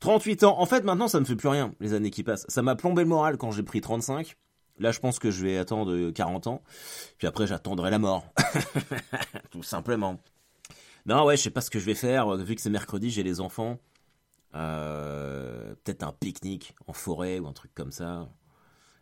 38 0.01 0.45
ans. 0.45 0.61
En 0.61 0.67
fait, 0.67 0.85
maintenant, 0.85 1.09
ça 1.09 1.21
me 1.21 1.25
fait 1.25 1.37
plus 1.37 1.49
rien, 1.49 1.75
les 1.81 1.93
années 1.93 2.11
qui 2.11 2.23
passent. 2.23 2.47
Ça 2.49 2.63
m'a 2.63 2.77
plombé 2.77 3.03
le 3.03 3.09
moral 3.09 3.37
quand 3.37 3.51
j'ai 3.51 3.63
pris 3.63 3.81
35. 3.81 4.37
Là, 4.79 4.93
je 4.93 5.01
pense 5.01 5.19
que 5.19 5.31
je 5.31 5.45
vais 5.45 5.59
attendre 5.59 6.11
40 6.11 6.47
ans. 6.47 6.63
Puis 7.19 7.27
après, 7.27 7.47
j'attendrai 7.47 7.91
la 7.91 7.99
mort. 7.99 8.25
Tout 9.51 9.65
simplement. 9.65 10.21
Non, 11.07 11.25
ouais, 11.25 11.37
je 11.37 11.43
sais 11.43 11.51
pas 11.51 11.61
ce 11.61 11.71
que 11.71 11.79
je 11.79 11.85
vais 11.85 11.95
faire. 11.95 12.37
Vu 12.37 12.55
que 12.55 12.61
c'est 12.61 12.71
mercredi, 12.71 13.11
j'ai 13.11 13.23
les 13.23 13.41
enfants. 13.41 13.79
Euh, 14.55 15.75
peut-être 15.85 16.03
un 16.05 16.13
pique-nique 16.13 16.75
en 16.87 16.93
forêt 16.93 17.39
ou 17.39 17.47
un 17.49 17.53
truc 17.53 17.75
comme 17.75 17.93
ça. 17.93 18.29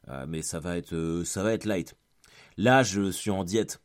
Euh, 0.08 0.24
mais 0.28 0.42
ça 0.42 0.60
va 0.60 0.76
être 0.76 0.94
euh, 0.94 1.24
ça 1.24 1.42
va 1.42 1.52
être 1.52 1.64
light. 1.64 1.94
Là, 2.56 2.82
je 2.82 3.10
suis 3.10 3.30
en 3.30 3.44
diète. 3.44 3.80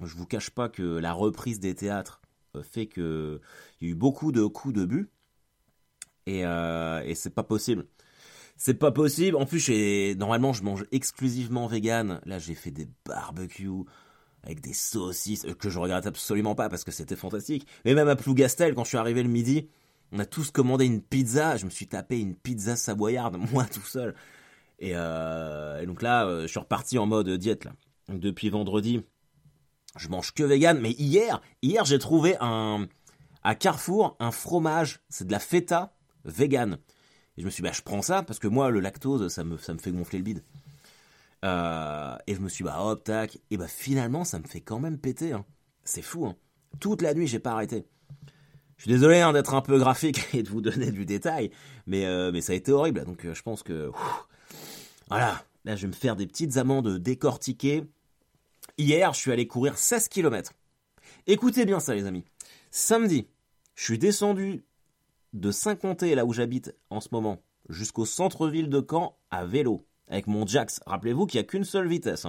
Je 0.00 0.14
vous 0.14 0.26
cache 0.26 0.50
pas 0.50 0.68
que 0.68 0.82
la 0.82 1.12
reprise 1.12 1.60
des 1.60 1.74
théâtres 1.74 2.20
fait 2.62 2.86
que 2.86 3.40
il 3.80 3.86
y 3.86 3.90
a 3.90 3.92
eu 3.92 3.96
beaucoup 3.96 4.32
de 4.32 4.44
coups 4.44 4.74
de 4.74 4.84
but 4.84 5.10
et, 6.26 6.40
et 6.40 7.14
c'est 7.14 7.34
pas 7.34 7.44
possible. 7.44 7.86
C'est 8.56 8.74
pas 8.74 8.90
possible. 8.90 9.36
En 9.36 9.46
plus, 9.46 9.68
normalement, 10.16 10.52
je 10.52 10.62
mange 10.62 10.84
exclusivement 10.90 11.66
vegan. 11.66 12.20
Là, 12.24 12.38
j'ai 12.38 12.54
fait 12.54 12.70
des 12.70 12.88
barbecues 13.04 13.84
avec 14.42 14.60
des 14.60 14.72
saucisses 14.72 15.44
que 15.58 15.68
je 15.68 15.78
regrette 15.78 16.06
absolument 16.06 16.54
pas 16.54 16.68
parce 16.68 16.84
que 16.84 16.92
c'était 16.92 17.16
fantastique. 17.16 17.66
Mais 17.84 17.94
même 17.94 18.08
à 18.08 18.16
Plougastel, 18.16 18.74
quand 18.74 18.84
je 18.84 18.90
suis 18.90 18.98
arrivé 18.98 19.22
le 19.22 19.28
midi, 19.28 19.68
on 20.12 20.18
a 20.20 20.24
tous 20.24 20.50
commandé 20.50 20.86
une 20.86 21.02
pizza. 21.02 21.56
Je 21.56 21.64
me 21.64 21.70
suis 21.70 21.88
tapé 21.88 22.18
une 22.18 22.36
pizza 22.36 22.76
savoyarde, 22.76 23.36
moi 23.52 23.64
tout 23.64 23.80
seul. 23.80 24.14
Et, 24.78 24.92
euh, 24.94 25.84
donc 25.84 26.00
là, 26.00 26.26
euh, 26.26 26.42
je 26.42 26.46
suis 26.46 26.60
reparti 26.60 26.98
en 26.98 27.06
mode 27.06 27.28
diète. 27.30 27.68
Depuis 28.08 28.50
vendredi, 28.50 29.02
je 29.98 30.08
mange 30.08 30.32
que 30.32 30.42
vegan. 30.42 30.80
Mais 30.80 30.92
hier, 30.92 31.40
hier 31.62 31.84
j'ai 31.84 31.98
trouvé 31.98 32.36
un 32.40 32.86
à 33.42 33.54
Carrefour 33.54 34.16
un 34.18 34.30
fromage. 34.30 35.00
C'est 35.08 35.26
de 35.26 35.32
la 35.32 35.38
feta 35.38 35.94
vegan. 36.24 36.78
Et 37.36 37.42
je 37.42 37.46
me 37.46 37.50
suis 37.50 37.62
dit, 37.62 37.68
bah, 37.68 37.74
je 37.74 37.82
prends 37.82 38.02
ça 38.02 38.22
parce 38.22 38.38
que 38.38 38.48
moi, 38.48 38.70
le 38.70 38.80
lactose, 38.80 39.28
ça 39.28 39.44
me, 39.44 39.58
ça 39.58 39.74
me 39.74 39.78
fait 39.78 39.92
gonfler 39.92 40.18
le 40.18 40.24
bide. 40.24 40.42
Euh, 41.44 42.16
et 42.26 42.34
je 42.34 42.40
me 42.40 42.48
suis 42.48 42.64
dit, 42.64 42.70
bah 42.70 42.82
hop, 42.82 43.04
tac. 43.04 43.38
Et 43.50 43.56
bah 43.56 43.68
finalement, 43.68 44.24
ça 44.24 44.38
me 44.38 44.44
fait 44.44 44.60
quand 44.60 44.80
même 44.80 44.98
péter. 44.98 45.32
Hein. 45.32 45.44
C'est 45.84 46.02
fou. 46.02 46.26
Hein. 46.26 46.34
Toute 46.80 47.02
la 47.02 47.14
nuit, 47.14 47.26
j'ai 47.26 47.38
pas 47.38 47.52
arrêté. 47.52 47.86
Je 48.76 48.82
suis 48.82 48.90
désolé 48.90 49.20
hein, 49.20 49.32
d'être 49.32 49.54
un 49.54 49.62
peu 49.62 49.78
graphique 49.78 50.20
et 50.34 50.42
de 50.42 50.48
vous 50.48 50.60
donner 50.60 50.90
du 50.90 51.06
détail, 51.06 51.50
mais, 51.86 52.04
euh, 52.06 52.30
mais 52.32 52.40
ça 52.40 52.52
a 52.52 52.56
été 52.56 52.72
horrible. 52.72 53.04
Donc 53.04 53.24
euh, 53.24 53.34
je 53.34 53.42
pense 53.42 53.62
que... 53.62 53.90
voilà, 55.08 55.42
là 55.64 55.76
je 55.76 55.82
vais 55.82 55.88
me 55.88 55.92
faire 55.92 56.16
des 56.16 56.26
petites 56.26 56.56
amendes 56.56 56.98
décortiquées. 56.98 57.84
Hier, 58.78 59.12
je 59.14 59.18
suis 59.18 59.32
allé 59.32 59.46
courir 59.46 59.78
16 59.78 60.08
km. 60.08 60.52
Écoutez 61.26 61.64
bien 61.64 61.80
ça 61.80 61.94
les 61.94 62.04
amis. 62.04 62.24
Samedi, 62.70 63.26
je 63.74 63.84
suis 63.84 63.98
descendu 63.98 64.64
de 65.32 65.50
Saint-Comté, 65.50 66.14
là 66.14 66.24
où 66.24 66.32
j'habite 66.32 66.74
en 66.90 67.00
ce 67.00 67.08
moment, 67.12 67.42
jusqu'au 67.68 68.04
centre-ville 68.04 68.68
de 68.68 68.84
Caen 68.88 69.16
à 69.30 69.44
vélo, 69.44 69.86
avec 70.08 70.26
mon 70.26 70.46
Jax. 70.46 70.80
Rappelez-vous 70.86 71.26
qu'il 71.26 71.40
n'y 71.40 71.46
a 71.46 71.48
qu'une 71.48 71.64
seule 71.64 71.88
vitesse. 71.88 72.26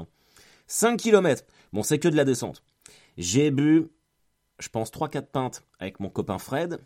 5 0.68 0.88
hein. 0.88 0.98
km. 0.98 1.44
Bon, 1.74 1.84
c'est 1.84 2.00
que 2.00 2.08
de 2.08 2.16
la 2.16 2.26
descente. 2.26 2.64
J'ai 3.18 3.52
bu 3.52 3.90
je 4.60 4.70
pense, 4.70 4.92
3-4 4.92 5.28
pintes 5.28 5.64
avec 5.80 6.00
mon 6.00 6.10
copain 6.10 6.40
Fred, 6.40 6.80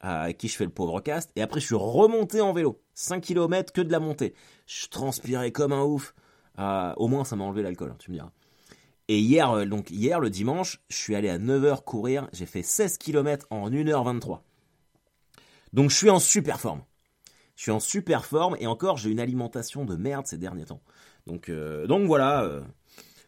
avec 0.00 0.38
qui 0.38 0.48
je 0.48 0.56
fais 0.56 0.64
le 0.64 0.70
pauvre 0.70 1.00
cast, 1.00 1.32
et 1.36 1.42
après 1.42 1.60
je 1.60 1.66
suis 1.66 1.74
remonté 1.74 2.40
en 2.40 2.52
vélo. 2.52 2.80
5 2.94 3.22
km 3.22 3.72
que 3.72 3.80
de 3.80 3.90
la 3.90 4.00
montée. 4.00 4.34
Je 4.66 4.86
transpirais 4.88 5.50
comme 5.50 5.72
un 5.72 5.82
ouf. 5.82 6.14
Euh, 6.58 6.92
au 6.96 7.08
moins, 7.08 7.24
ça 7.24 7.36
m'a 7.36 7.44
enlevé 7.44 7.62
l'alcool, 7.62 7.90
hein, 7.92 7.96
tu 7.98 8.10
me 8.10 8.16
diras. 8.16 8.30
Et 9.08 9.18
hier, 9.18 9.50
euh, 9.50 9.64
donc 9.64 9.90
hier, 9.90 10.20
le 10.20 10.30
dimanche, 10.30 10.80
je 10.88 10.96
suis 10.96 11.14
allé 11.14 11.28
à 11.28 11.38
9h 11.38 11.82
courir. 11.82 12.28
J'ai 12.32 12.46
fait 12.46 12.62
16 12.62 12.98
km 12.98 13.46
en 13.50 13.70
1h23. 13.70 14.40
Donc 15.72 15.90
je 15.90 15.96
suis 15.96 16.10
en 16.10 16.18
super 16.18 16.60
forme. 16.60 16.82
Je 17.56 17.62
suis 17.62 17.70
en 17.70 17.80
super 17.80 18.24
forme 18.24 18.56
et 18.60 18.66
encore, 18.66 18.96
j'ai 18.96 19.10
une 19.10 19.20
alimentation 19.20 19.84
de 19.84 19.96
merde 19.96 20.26
ces 20.26 20.38
derniers 20.38 20.66
temps. 20.66 20.82
Donc, 21.26 21.48
euh, 21.48 21.86
donc 21.86 22.06
voilà. 22.06 22.62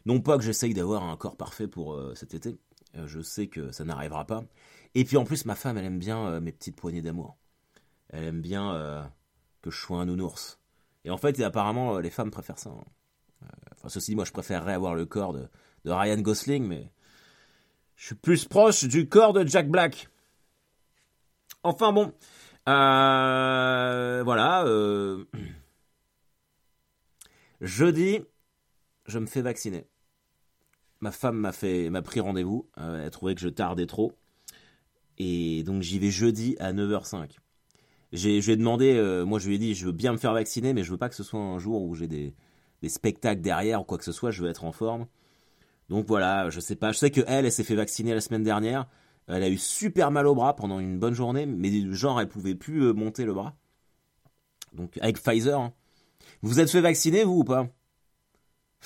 non 0.06 0.20
pas 0.20 0.38
que 0.38 0.44
j'essaye 0.44 0.72
d'avoir 0.72 1.02
un 1.02 1.16
corps 1.16 1.36
parfait 1.36 1.66
pour 1.66 2.00
cet 2.14 2.34
été. 2.34 2.58
Euh, 2.96 3.06
je 3.06 3.20
sais 3.20 3.46
que 3.46 3.70
ça 3.72 3.84
n'arrivera 3.84 4.26
pas. 4.26 4.44
Et 4.94 5.04
puis 5.04 5.16
en 5.16 5.24
plus, 5.24 5.44
ma 5.44 5.54
femme, 5.54 5.78
elle 5.78 5.84
aime 5.84 5.98
bien 5.98 6.26
euh, 6.26 6.40
mes 6.40 6.52
petites 6.52 6.76
poignées 6.76 7.02
d'amour. 7.02 7.36
Elle 8.08 8.24
aime 8.24 8.40
bien 8.40 8.74
euh, 8.74 9.02
que 9.62 9.70
je 9.70 9.78
sois 9.78 9.98
un 9.98 10.06
nounours. 10.06 10.58
Et 11.04 11.10
en 11.10 11.16
fait, 11.16 11.40
apparemment, 11.40 11.98
les 11.98 12.10
femmes 12.10 12.30
préfèrent 12.30 12.58
ça. 12.58 12.70
Hein. 12.70 13.48
enfin, 13.72 13.88
ceci 13.88 14.12
dit, 14.12 14.16
moi, 14.16 14.24
je 14.24 14.32
préférerais 14.32 14.74
avoir 14.74 14.94
le 14.94 15.06
corps 15.06 15.32
de, 15.32 15.48
de 15.84 15.90
Ryan 15.90 16.18
Gosling, 16.18 16.66
mais 16.66 16.90
je 17.96 18.06
suis 18.06 18.14
plus 18.14 18.46
proche 18.46 18.84
du 18.84 19.08
corps 19.08 19.32
de 19.32 19.46
Jack 19.46 19.68
Black. 19.68 20.08
Enfin 21.62 21.92
bon, 21.92 22.12
euh, 22.68 24.22
voilà. 24.24 24.64
Euh, 24.64 25.24
jeudi, 27.60 28.20
je 29.06 29.18
me 29.18 29.26
fais 29.26 29.42
vacciner. 29.42 29.86
Ma 31.00 31.10
femme 31.10 31.36
m'a 31.36 31.52
fait, 31.52 31.90
m'a 31.90 32.02
pris 32.02 32.20
rendez-vous. 32.20 32.68
Euh, 32.78 33.04
elle 33.04 33.10
trouvait 33.10 33.34
que 33.34 33.40
je 33.40 33.48
tardais 33.48 33.86
trop, 33.86 34.12
et 35.18 35.62
donc 35.64 35.82
j'y 35.82 35.98
vais 35.98 36.10
jeudi 36.10 36.56
à 36.58 36.72
9h05. 36.72 37.36
J'ai, 38.12 38.40
je 38.40 38.46
lui 38.46 38.54
ai 38.54 38.56
demandé, 38.56 39.22
moi 39.26 39.38
je 39.38 39.48
lui 39.48 39.54
ai 39.54 39.58
dit, 39.58 39.74
je 39.74 39.86
veux 39.86 39.92
bien 39.92 40.12
me 40.12 40.18
faire 40.18 40.32
vacciner, 40.32 40.72
mais 40.72 40.82
je 40.82 40.90
veux 40.90 40.98
pas 40.98 41.08
que 41.08 41.14
ce 41.14 41.22
soit 41.22 41.38
un 41.38 41.58
jour 41.58 41.82
où 41.82 41.94
j'ai 41.94 42.08
des, 42.08 42.34
des 42.82 42.88
spectacles 42.88 43.40
derrière 43.40 43.82
ou 43.82 43.84
quoi 43.84 43.98
que 43.98 44.04
ce 44.04 44.12
soit. 44.12 44.30
Je 44.30 44.42
veux 44.42 44.50
être 44.50 44.64
en 44.64 44.72
forme. 44.72 45.06
Donc 45.90 46.06
voilà, 46.06 46.48
je 46.50 46.60
sais 46.60 46.76
pas. 46.76 46.92
Je 46.92 46.98
sais 46.98 47.10
que 47.10 47.20
elle, 47.26 47.50
s'est 47.52 47.64
fait 47.64 47.74
vacciner 47.74 48.14
la 48.14 48.20
semaine 48.20 48.44
dernière. 48.44 48.86
Elle 49.26 49.42
a 49.42 49.48
eu 49.48 49.58
super 49.58 50.10
mal 50.10 50.26
au 50.26 50.34
bras 50.34 50.54
pendant 50.56 50.78
une 50.78 50.98
bonne 50.98 51.14
journée, 51.14 51.46
mais 51.46 51.92
genre 51.92 52.20
elle 52.20 52.28
pouvait 52.28 52.54
plus 52.54 52.84
euh, 52.84 52.92
monter 52.92 53.24
le 53.24 53.34
bras. 53.34 53.56
Donc 54.72 54.96
avec 55.02 55.20
Pfizer. 55.20 55.60
Hein. 55.60 55.72
Vous 56.42 56.60
êtes 56.60 56.70
fait 56.70 56.80
vacciner 56.80 57.24
vous 57.24 57.40
ou 57.40 57.44
pas? 57.44 57.64
De 57.64 57.68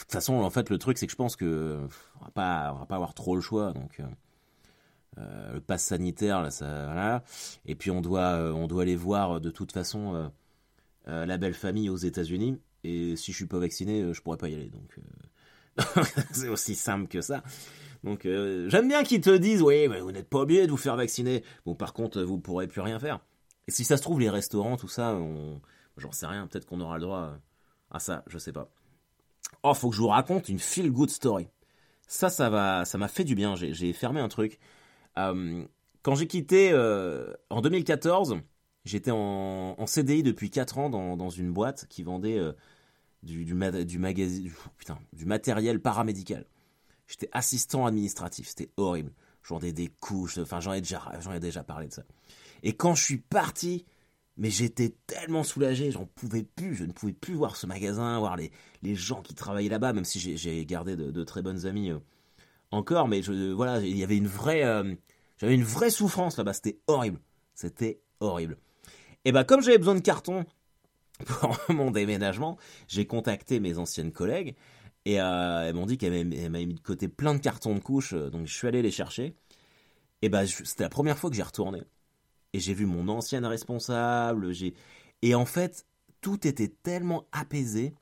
toute 0.01 0.11
façon, 0.13 0.35
en 0.35 0.51
fait, 0.51 0.71
le 0.71 0.79
truc 0.79 0.99
c'est 0.99 1.07
que 1.07 1.13
je 1.13 1.17
pense 1.17 1.37
que 1.37 1.87
on 2.21 2.25
va 2.25 2.31
pas, 2.31 2.73
va 2.73 2.87
pas 2.87 2.97
avoir 2.97 3.15
trop 3.15 3.37
le 3.37 3.43
choix. 3.43 3.73
Donc 3.73 4.01
euh, 4.01 4.05
euh, 5.19 5.53
le 5.55 5.61
pass 5.61 5.85
sanitaire 5.85 6.41
là, 6.41 6.51
ça 6.51 6.87
voilà. 6.87 7.23
Et 7.67 7.75
puis 7.75 7.91
on 7.91 8.01
doit, 8.01 8.39
on 8.55 8.67
doit 8.67 8.83
aller 8.83 8.97
voir 8.97 9.43
de 9.43 9.51
toute 9.51 9.73
façon 9.73 10.31
la 11.07 11.37
belle 11.37 11.55
famille 11.55 11.91
aux 11.91 11.97
États-Unis. 11.97 12.59
Et 12.83 13.17
si 13.17 13.33
je 13.33 13.37
suis 13.37 13.47
pas 13.47 13.59
vacciné, 13.59 14.13
je 14.13 14.21
pourrais 14.23 14.39
pas 14.39 14.49
y 14.49 14.55
aller. 14.55 14.71
Donc 14.71 14.99
c'est 16.33 16.49
aussi 16.49 16.75
simple 16.75 17.09
que 17.09 17.21
ça. 17.21 17.43
Donc 18.05 18.27
euh, 18.27 18.69
j'aime 18.69 18.89
bien 18.89 19.03
qu'ils 19.03 19.23
te 19.23 19.35
disent 19.37 19.63
oui, 19.63 19.89
mais 19.89 20.01
vous 20.01 20.13
n'êtes 20.13 20.29
pas 20.29 20.41
obligé 20.41 20.67
de 20.67 20.71
vous 20.71 20.77
faire 20.77 20.97
vacciner. 20.97 21.43
Bon, 21.65 21.75
par 21.75 21.95
contre, 21.95 22.23
vous 22.23 22.39
pourrez 22.39 22.69
plus 22.69 22.81
rien 22.81 22.99
faire. 23.01 23.21
Et 23.67 23.71
si 23.71 23.85
ça 23.85 23.97
se 23.97 24.03
trouve, 24.03 24.21
les 24.21 24.31
restaurants, 24.31 24.77
tout 24.77 24.89
ça, 24.89 25.15
on... 25.15 25.61
j'en 25.97 26.13
sais 26.13 26.27
rien. 26.27 26.47
Peut-être 26.47 26.67
qu'on 26.67 26.81
aura 26.81 26.97
le 26.97 27.03
droit 27.05 27.39
à 27.91 27.99
ça, 27.99 28.23
je 28.27 28.39
sais 28.39 28.53
pas. 28.53 28.71
Oh, 29.63 29.73
faut 29.73 29.89
que 29.89 29.97
je 29.97 30.01
vous 30.01 30.09
raconte 30.09 30.49
une 30.49 30.59
feel 30.59 30.91
good 30.91 31.09
story. 31.09 31.49
Ça, 32.07 32.29
ça 32.29 32.51
va, 32.51 32.85
ça 32.85 32.99
m'a 32.99 33.09
fait 33.09 33.25
du 33.25 33.35
bien. 33.35 33.55
J'ai 33.57 33.93
fermé 33.95 34.21
un 34.21 34.29
truc. 34.29 34.59
Euh, 35.17 35.65
quand 36.03 36.15
j'ai 36.15 36.27
quitté 36.27 36.71
euh, 36.73 37.33
en 37.49 37.63
2014, 37.63 38.37
j'étais 38.85 39.11
en, 39.11 39.75
en, 39.79 39.87
CDI 39.87 40.23
depuis 40.23 40.51
4 40.51 40.79
ans 40.79 40.91
dans, 40.91 41.17
dans 41.17 41.31
une 41.31 41.53
boîte 41.53 41.87
qui 41.89 42.03
vendait 42.03 42.39
du, 43.25 43.45
du, 43.45 44.53
putain, 44.79 44.99
du 45.13 45.25
matériel 45.25 45.81
paramédical. 45.81 46.47
J'étais 47.07 47.29
assistant 47.33 47.87
administratif, 47.87 48.49
c'était 48.49 48.71
horrible. 48.77 49.13
J'en 49.43 49.61
ai 49.61 49.73
des 49.73 49.89
couches, 49.89 50.39
enfin 50.39 50.61
j'en 50.61 50.73
ai 50.73 50.81
déjà, 50.81 51.03
ai 51.35 51.41
déjà 51.41 51.63
parlé 51.63 51.89
de 51.89 51.93
ça. 51.93 52.03
Et 52.63 52.75
quand 52.75 52.95
je 52.95 53.03
suis 53.03 53.19
parti, 53.19 53.85
mais 54.37 54.51
j'étais 54.51 54.95
tellement 55.07 55.45
soulagé, 55.45 55.91
j'en 55.91 56.07
pouvais 56.07 56.43
plus, 56.43 56.75
je 56.75 56.85
ne 56.85 56.93
pouvais 56.93 57.13
plus 57.13 57.35
voir 57.35 57.57
ce 57.57 57.67
magasin, 57.67 58.19
voir 58.19 58.37
les, 58.37 58.51
les 58.83 58.95
gens 58.95 59.21
qui 59.21 59.35
travaillaient 59.35 59.69
là-bas, 59.69 59.93
même 59.93 60.05
si 60.05 60.19
j'ai 60.19 60.67
gardé 60.67 60.97
de, 60.97 61.25
très 61.25 61.43
bonnes 61.43 61.67
amies 61.67 61.91
euh, 61.91 61.99
encore, 62.71 63.07
mais 63.07 63.23
je, 63.23 63.53
voilà, 63.53 63.81
il 63.81 63.97
y 63.97 64.03
avait 64.03 64.17
une 64.17 64.27
vraie, 64.27 64.65
euh, 64.65 64.95
j'avais 65.37 65.55
une 65.55 65.63
vraie 65.63 65.91
souffrance 65.91 66.39
là-bas, 66.39 66.55
c'était 66.55 66.81
horrible, 66.87 67.21
c'était 67.55 68.01
horrible. 68.21 68.57
Et 69.27 69.33
bah 69.33 69.45
comme 69.45 69.63
j'avais 69.63 69.79
besoin 69.79 69.95
de 69.95 70.01
carton 70.01 70.45
pour 71.27 71.57
mon 71.69 71.91
déménagement, 71.91 72.59
j'ai 72.89 73.07
contacté 73.07 73.61
mes 73.61 73.79
anciennes 73.79 74.13
collègues 74.13 74.57
et 75.05 75.21
euh, 75.21 75.69
elles 75.69 75.75
m'ont 75.75 75.87
dit 75.87 75.99
qu'elles 75.99 76.27
m'avaient 76.51 76.67
mis 76.67 76.75
de 76.75 76.81
côté 76.81 77.09
plein 77.09 77.35
de 77.35 77.41
cartons 77.41 77.75
de 77.75 77.81
couches, 77.81 78.15
euh, 78.15 78.31
donc 78.31 78.47
je 78.47 78.55
suis 78.55 78.67
allé 78.67 78.83
les 78.83 78.91
chercher. 78.91 79.37
Et 80.23 80.29
bah 80.29 80.47
c'était 80.47 80.85
la 80.85 80.89
première 80.89 81.19
fois 81.19 81.31
que 81.31 81.37
j'ai 81.37 81.43
retourné. 81.43 81.83
Et 82.53 82.61
j'ai 82.61 82.73
vu 82.75 82.87
mon 82.87 83.09
ancienne 83.09 83.45
responsable, 83.45 84.53
et 85.23 85.35
en 85.35 85.45
fait 85.45 85.87
tout 86.21 86.47
était 86.47 86.69
tellement 86.69 87.27
apaisé. 87.33 87.95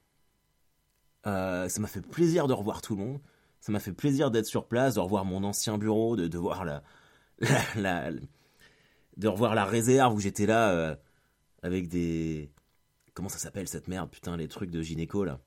Euh, 1.26 1.68
ça 1.68 1.80
m'a 1.80 1.88
fait 1.88 2.06
plaisir 2.06 2.46
de 2.46 2.52
revoir 2.52 2.82
tout 2.82 2.94
le 2.94 3.02
monde. 3.02 3.20
Ça 3.60 3.72
m'a 3.72 3.80
fait 3.80 3.92
plaisir 3.92 4.30
d'être 4.30 4.46
sur 4.46 4.66
place, 4.66 4.94
de 4.94 5.00
revoir 5.00 5.24
mon 5.24 5.44
ancien 5.44 5.78
bureau, 5.78 6.16
de, 6.16 6.38
voir 6.38 6.64
la, 7.76 8.12
de 9.16 9.28
revoir 9.28 9.54
la 9.54 9.64
réserve 9.64 10.14
où 10.14 10.20
j'étais 10.20 10.46
là 10.46 10.96
avec 11.62 11.88
des 11.88 12.50
Comment 13.14 13.28
ça 13.28 13.38
s'appelle 13.38 13.68
cette 13.68 13.88
merde, 13.88 14.10
putain, 14.10 14.36
les 14.36 14.48
trucs 14.48 14.70
de 14.70 14.80
gynéco 14.80 15.24
là 15.24 15.38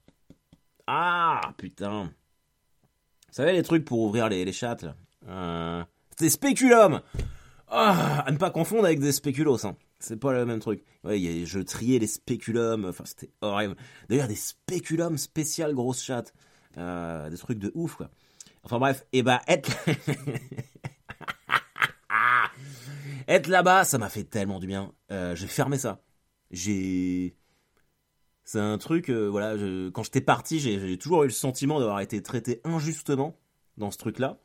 Ah, 0.88 1.42
putain. 1.58 2.06
Vous 2.06 3.34
savez 3.34 3.54
les 3.54 3.64
trucs 3.64 3.86
pour 3.86 4.00
ouvrir 4.00 4.30
les, 4.30 4.46
les 4.46 4.54
chattes 4.54 4.84
là 4.84 4.96
euh, 5.28 5.84
C'était 6.12 6.30
spéculum 6.30 7.02
ah, 7.68 8.24
À 8.26 8.32
ne 8.32 8.38
pas 8.38 8.52
confondre 8.52 8.86
avec 8.86 9.00
des 9.00 9.12
spéculos, 9.12 9.66
hein. 9.66 9.76
C'est 10.00 10.18
pas 10.18 10.34
le 10.34 10.46
même 10.46 10.60
truc. 10.60 10.84
Ouais, 11.04 11.46
je 11.46 11.60
triais 11.60 12.00
les 12.00 12.08
spéculums, 12.08 12.86
enfin 12.86 13.06
c'était 13.06 13.32
horrible. 13.42 13.76
D'ailleurs, 14.10 14.28
des 14.28 14.36
spéculums 14.36 15.18
spécial 15.18 15.74
grosse 15.74 16.04
chatte. 16.04 16.34
Euh, 16.78 17.30
des 17.30 17.38
trucs 17.38 17.58
de 17.58 17.72
ouf, 17.74 17.96
quoi. 17.96 18.10
Enfin 18.64 18.78
bref, 18.80 19.06
et 19.14 19.24
bah 19.24 19.42
être... 19.48 19.72
être 23.28 23.48
là-bas, 23.48 23.84
ça 23.86 23.98
m'a 23.98 24.10
fait 24.10 24.26
tellement 24.26 24.60
du 24.60 24.68
bien. 24.68 24.92
Euh, 25.12 25.36
j'ai 25.36 25.48
fermé 25.48 25.78
ça. 25.78 26.02
J'ai 26.52 27.36
c'est 28.46 28.60
un 28.60 28.78
truc, 28.78 29.10
euh, 29.10 29.28
voilà, 29.28 29.56
quand 29.92 30.04
j'étais 30.04 30.22
parti, 30.22 30.60
j'ai 30.60 30.98
toujours 31.00 31.24
eu 31.24 31.28
le 31.28 31.34
sentiment 31.34 31.80
d'avoir 31.80 32.00
été 32.00 32.22
traité 32.22 32.62
injustement 32.64 33.36
dans 33.78 33.90
ce 33.90 33.98
truc-là. 33.98 34.38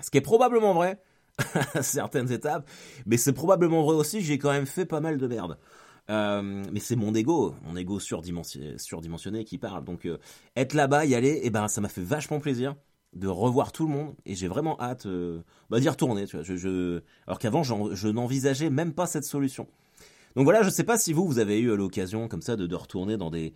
Ce 0.00 0.10
qui 0.10 0.16
est 0.16 0.22
probablement 0.22 0.72
vrai 0.72 1.02
à 1.74 1.82
certaines 1.82 2.32
étapes, 2.32 2.68
mais 3.04 3.18
c'est 3.18 3.34
probablement 3.34 3.82
vrai 3.84 3.94
aussi 3.94 4.18
que 4.18 4.24
j'ai 4.24 4.38
quand 4.38 4.50
même 4.50 4.66
fait 4.66 4.86
pas 4.86 5.00
mal 5.00 5.18
de 5.18 5.26
merde. 5.26 5.58
Euh, 6.10 6.64
mais 6.72 6.80
c'est 6.80 6.96
mon 6.96 7.14
ego, 7.14 7.54
mon 7.62 7.76
ego 7.76 8.00
surdimensionné, 8.00 9.44
qui 9.44 9.58
parle. 9.58 9.84
Donc 9.84 10.06
euh, 10.06 10.18
être 10.56 10.72
là-bas, 10.72 11.04
y 11.04 11.14
aller, 11.14 11.40
eh 11.42 11.50
ben 11.50 11.68
ça 11.68 11.82
m'a 11.82 11.88
fait 11.90 12.02
vachement 12.02 12.40
plaisir 12.40 12.74
de 13.12 13.28
revoir 13.28 13.70
tout 13.70 13.86
le 13.86 13.92
monde 13.92 14.14
et 14.24 14.34
j'ai 14.34 14.48
vraiment 14.48 14.80
hâte 14.80 15.06
bah, 15.70 15.78
d'y 15.78 15.88
retourner. 15.88 16.26
Je, 16.26 17.00
Alors 17.26 17.38
qu'avant, 17.38 17.62
je 17.62 18.08
n'envisageais 18.08 18.70
même 18.70 18.92
pas 18.92 19.06
cette 19.06 19.24
solution. 19.24 19.68
Donc 20.36 20.44
voilà, 20.44 20.62
je 20.62 20.70
sais 20.70 20.84
pas 20.84 20.98
si 20.98 21.12
vous, 21.12 21.26
vous 21.26 21.38
avez 21.38 21.60
eu 21.60 21.74
l'occasion 21.76 22.28
comme 22.28 22.42
ça 22.42 22.56
de, 22.56 22.66
de 22.66 22.74
retourner 22.74 23.16
dans 23.16 23.30
des, 23.30 23.54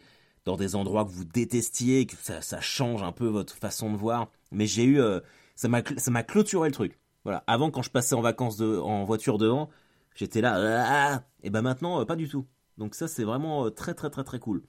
dans 0.48 0.56
des 0.56 0.76
endroits 0.76 1.04
que 1.04 1.10
vous 1.10 1.24
détestiez, 1.24 2.06
que 2.06 2.14
ça, 2.16 2.60
change 2.60 3.02
un 3.02 3.12
peu 3.12 3.26
votre 3.26 3.54
façon 3.54 3.92
de 3.92 3.98
voir. 3.98 4.30
Mais 4.50 4.66
j'ai 4.66 4.84
eu, 4.84 5.00
euh, 5.00 5.20
ça 5.56 5.68
m'a, 5.68 6.22
clôturé 6.22 6.68
le 6.68 6.74
truc. 6.74 6.98
Voilà. 7.24 7.44
Avant, 7.46 7.70
quand 7.70 7.82
je 7.82 7.90
passais 7.90 8.14
en 8.14 8.22
vacances 8.22 8.56
de, 8.56 8.78
en 8.78 9.04
voiture 9.04 9.36
devant, 9.36 9.68
j'étais 10.14 10.40
là, 10.40 10.56
ah, 10.86 11.22
et 11.42 11.50
ben 11.50 11.60
maintenant, 11.60 12.00
euh, 12.00 12.04
pas 12.06 12.16
du 12.16 12.28
tout. 12.28 12.46
Donc 12.78 12.94
ça, 12.94 13.08
c'est 13.08 13.24
vraiment 13.24 13.66
euh, 13.66 13.70
très 13.70 13.92
très 13.92 14.08
très 14.08 14.24
très 14.24 14.38
cool. 14.38 14.62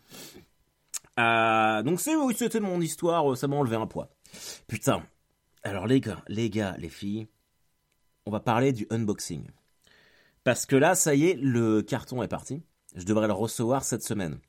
donc 1.17 2.01
c'est, 2.01 2.15
oui, 2.15 2.33
c'était 2.37 2.59
mon 2.59 2.81
histoire, 2.81 3.37
ça 3.37 3.47
m'a 3.47 3.55
enlevé 3.55 3.77
un 3.77 3.87
poids. 3.87 4.09
Putain. 4.67 5.01
Alors 5.63 5.87
les 5.87 6.01
gars, 6.01 6.23
les 6.27 6.49
gars, 6.49 6.75
les 6.77 6.89
filles, 6.89 7.27
on 8.25 8.31
va 8.31 8.39
parler 8.41 8.73
du 8.73 8.85
unboxing. 8.89 9.47
Parce 10.49 10.65
que 10.65 10.75
là, 10.75 10.95
ça 10.95 11.13
y 11.13 11.27
est, 11.27 11.35
le 11.35 11.83
carton 11.83 12.23
est 12.23 12.27
parti. 12.27 12.63
Je 12.95 13.05
devrais 13.05 13.27
le 13.27 13.33
recevoir 13.33 13.83
cette 13.83 14.01
semaine. 14.01 14.39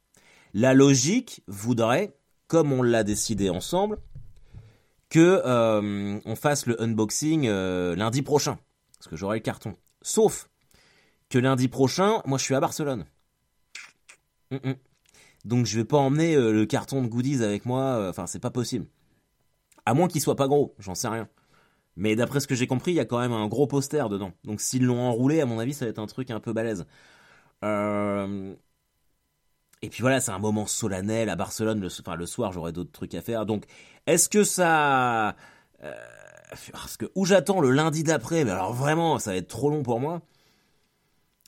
La 0.55 0.73
logique 0.73 1.43
voudrait, 1.47 2.17
comme 2.47 2.73
on 2.73 2.81
l'a 2.83 3.05
décidé 3.05 3.51
ensemble, 3.51 3.99
que 5.11 5.43
euh, 5.45 6.19
on 6.25 6.37
fasse 6.37 6.65
le 6.65 6.81
unboxing 6.81 7.49
euh, 7.49 7.95
lundi 7.97 8.23
prochain, 8.23 8.59
parce 8.97 9.09
que 9.09 9.17
j'aurai 9.17 9.37
le 9.37 9.43
carton. 9.43 9.77
Sauf 10.01 10.49
que 11.29 11.39
lundi 11.39 11.69
prochain, 11.69 12.23
moi, 12.25 12.39
je 12.39 12.45
suis 12.45 12.55
à 12.55 12.61
Barcelone. 12.61 13.05
Donc, 15.45 15.67
je 15.67 15.77
vais 15.77 15.85
pas 15.85 15.99
emmener 15.99 16.35
euh, 16.35 16.51
le 16.51 16.65
carton 16.65 17.03
de 17.03 17.09
goodies 17.09 17.45
avec 17.45 17.67
moi. 17.67 18.09
Enfin, 18.09 18.27
c'est 18.27 18.39
pas 18.39 18.49
possible. 18.49 18.87
À 19.85 19.93
moins 19.93 20.09
qu'il 20.09 20.23
soit 20.23 20.35
pas 20.35 20.49
gros, 20.49 20.75
j'en 20.79 20.95
sais 20.95 21.09
rien. 21.09 21.29
Mais 21.97 22.17
d'après 22.17 22.41
ce 22.41 22.47
que 22.47 22.55
j'ai 22.55 22.67
compris, 22.67 22.93
il 22.93 22.95
y 22.95 23.01
a 23.01 23.05
quand 23.05 23.19
même 23.19 23.33
un 23.33 23.47
gros 23.49 23.67
poster 23.67 24.09
dedans. 24.09 24.33
Donc 24.45 24.61
s'ils 24.61 24.85
l'ont 24.85 25.01
enroulé, 25.01 25.41
à 25.41 25.47
mon 25.47 25.59
avis, 25.59 25.75
ça 25.75 25.85
va 25.85 25.91
être 25.91 25.99
un 25.99 26.07
truc 26.07 26.31
un 26.31 26.41
peu 26.41 26.53
balèze. 26.53 26.87
Euh, 27.65 28.55
et 29.83 29.89
puis 29.91 30.01
voilà, 30.03 30.21
c'est 30.21 30.31
un 30.31 30.39
moment 30.39 30.67
solennel 30.67 31.29
à 31.29 31.37
Barcelone. 31.37 31.81
Le, 31.81 31.89
enfin, 31.89 32.15
le 32.15 32.27
soir, 32.27 32.53
j'aurai 32.53 32.73
d'autres 32.73 32.93
trucs 32.93 33.15
à 33.15 33.23
faire. 33.23 33.47
Donc, 33.47 33.65
est-ce 34.07 34.29
que 34.29 34.45
ça... 34.45 35.37
Euh, 35.83 35.93
parce 36.73 36.97
que 36.97 37.07
où 37.15 37.25
j'attends 37.25 37.61
le 37.61 37.71
lundi 37.71 38.03
d'après, 38.03 38.45
mais 38.45 38.51
alors 38.51 38.73
vraiment, 38.73 39.19
ça 39.19 39.31
va 39.33 39.37
être 39.37 39.49
trop 39.49 39.71
long 39.71 39.83
pour 39.83 40.01
moi. 40.01 40.23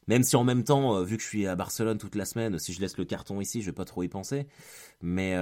Même 0.08 0.22
si 0.22 0.36
en 0.36 0.44
même 0.44 0.64
temps, 0.64 0.96
euh, 0.96 1.04
vu 1.04 1.16
que 1.16 1.22
je 1.22 1.28
suis 1.28 1.46
à 1.46 1.56
Barcelone 1.56 1.98
toute 1.98 2.14
la 2.14 2.24
semaine, 2.24 2.58
si 2.58 2.72
je 2.72 2.80
laisse 2.80 2.96
le 2.98 3.04
carton 3.04 3.40
ici, 3.40 3.62
je 3.62 3.66
vais 3.66 3.74
pas 3.74 3.84
trop 3.84 4.02
y 4.02 4.08
penser. 4.08 4.46
Mais... 5.00 5.36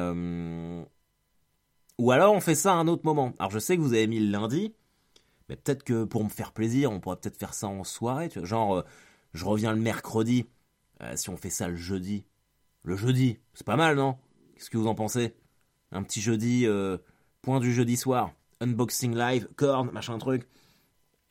Ou 1.98 2.12
alors 2.12 2.32
on 2.32 2.40
fait 2.40 2.54
ça 2.54 2.72
à 2.72 2.76
un 2.76 2.88
autre 2.88 3.02
moment. 3.04 3.34
Alors 3.38 3.50
je 3.50 3.58
sais 3.58 3.76
que 3.76 3.82
vous 3.82 3.92
avez 3.92 4.06
mis 4.06 4.20
le 4.20 4.30
lundi, 4.30 4.72
mais 5.50 5.56
peut-être 5.56 5.82
que 5.82 6.04
pour 6.04 6.22
me 6.22 6.28
faire 6.28 6.52
plaisir, 6.52 6.92
on 6.92 7.00
pourrait 7.00 7.16
peut-être 7.16 7.36
faire 7.36 7.54
ça 7.54 7.66
en 7.66 7.82
soirée, 7.82 8.28
tu 8.28 8.38
vois. 8.38 8.46
Genre, 8.46 8.76
euh, 8.76 8.82
je 9.34 9.44
reviens 9.44 9.72
le 9.72 9.80
mercredi, 9.80 10.46
euh, 11.02 11.16
si 11.16 11.28
on 11.28 11.36
fait 11.36 11.50
ça 11.50 11.66
le 11.66 11.74
jeudi, 11.74 12.24
le 12.84 12.96
jeudi. 12.96 13.36
C'est 13.54 13.66
pas 13.66 13.74
mal, 13.74 13.96
non? 13.96 14.16
Qu'est-ce 14.54 14.70
que 14.70 14.78
vous 14.78 14.86
en 14.86 14.94
pensez? 14.94 15.34
Un 15.90 16.04
petit 16.04 16.20
jeudi, 16.20 16.66
euh, 16.66 16.98
point 17.42 17.58
du 17.58 17.74
jeudi 17.74 17.96
soir, 17.96 18.32
unboxing 18.60 19.12
live, 19.16 19.48
corne, 19.56 19.90
machin 19.90 20.16
truc. 20.18 20.46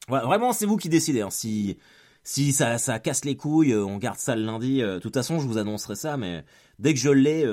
Ouais, 0.09 0.19
vraiment, 0.19 0.51
c'est 0.51 0.65
vous 0.65 0.75
qui 0.75 0.89
décidez. 0.89 1.21
Hein. 1.21 1.29
Si 1.31 1.77
ça, 2.51 2.77
ça 2.77 2.99
casse 2.99 3.23
les 3.23 3.37
couilles, 3.37 3.73
on 3.73 3.97
garde 3.99 4.19
ça 4.19 4.35
le 4.35 4.43
lundi. 4.43 4.79
De 4.81 4.99
toute 4.99 5.13
façon, 5.13 5.39
je 5.39 5.47
vous 5.47 5.57
annoncerai 5.57 5.95
ça, 5.95 6.17
mais 6.17 6.43
dès 6.77 6.93
que 6.93 6.99
je 6.99 7.09
l'ai, 7.09 7.47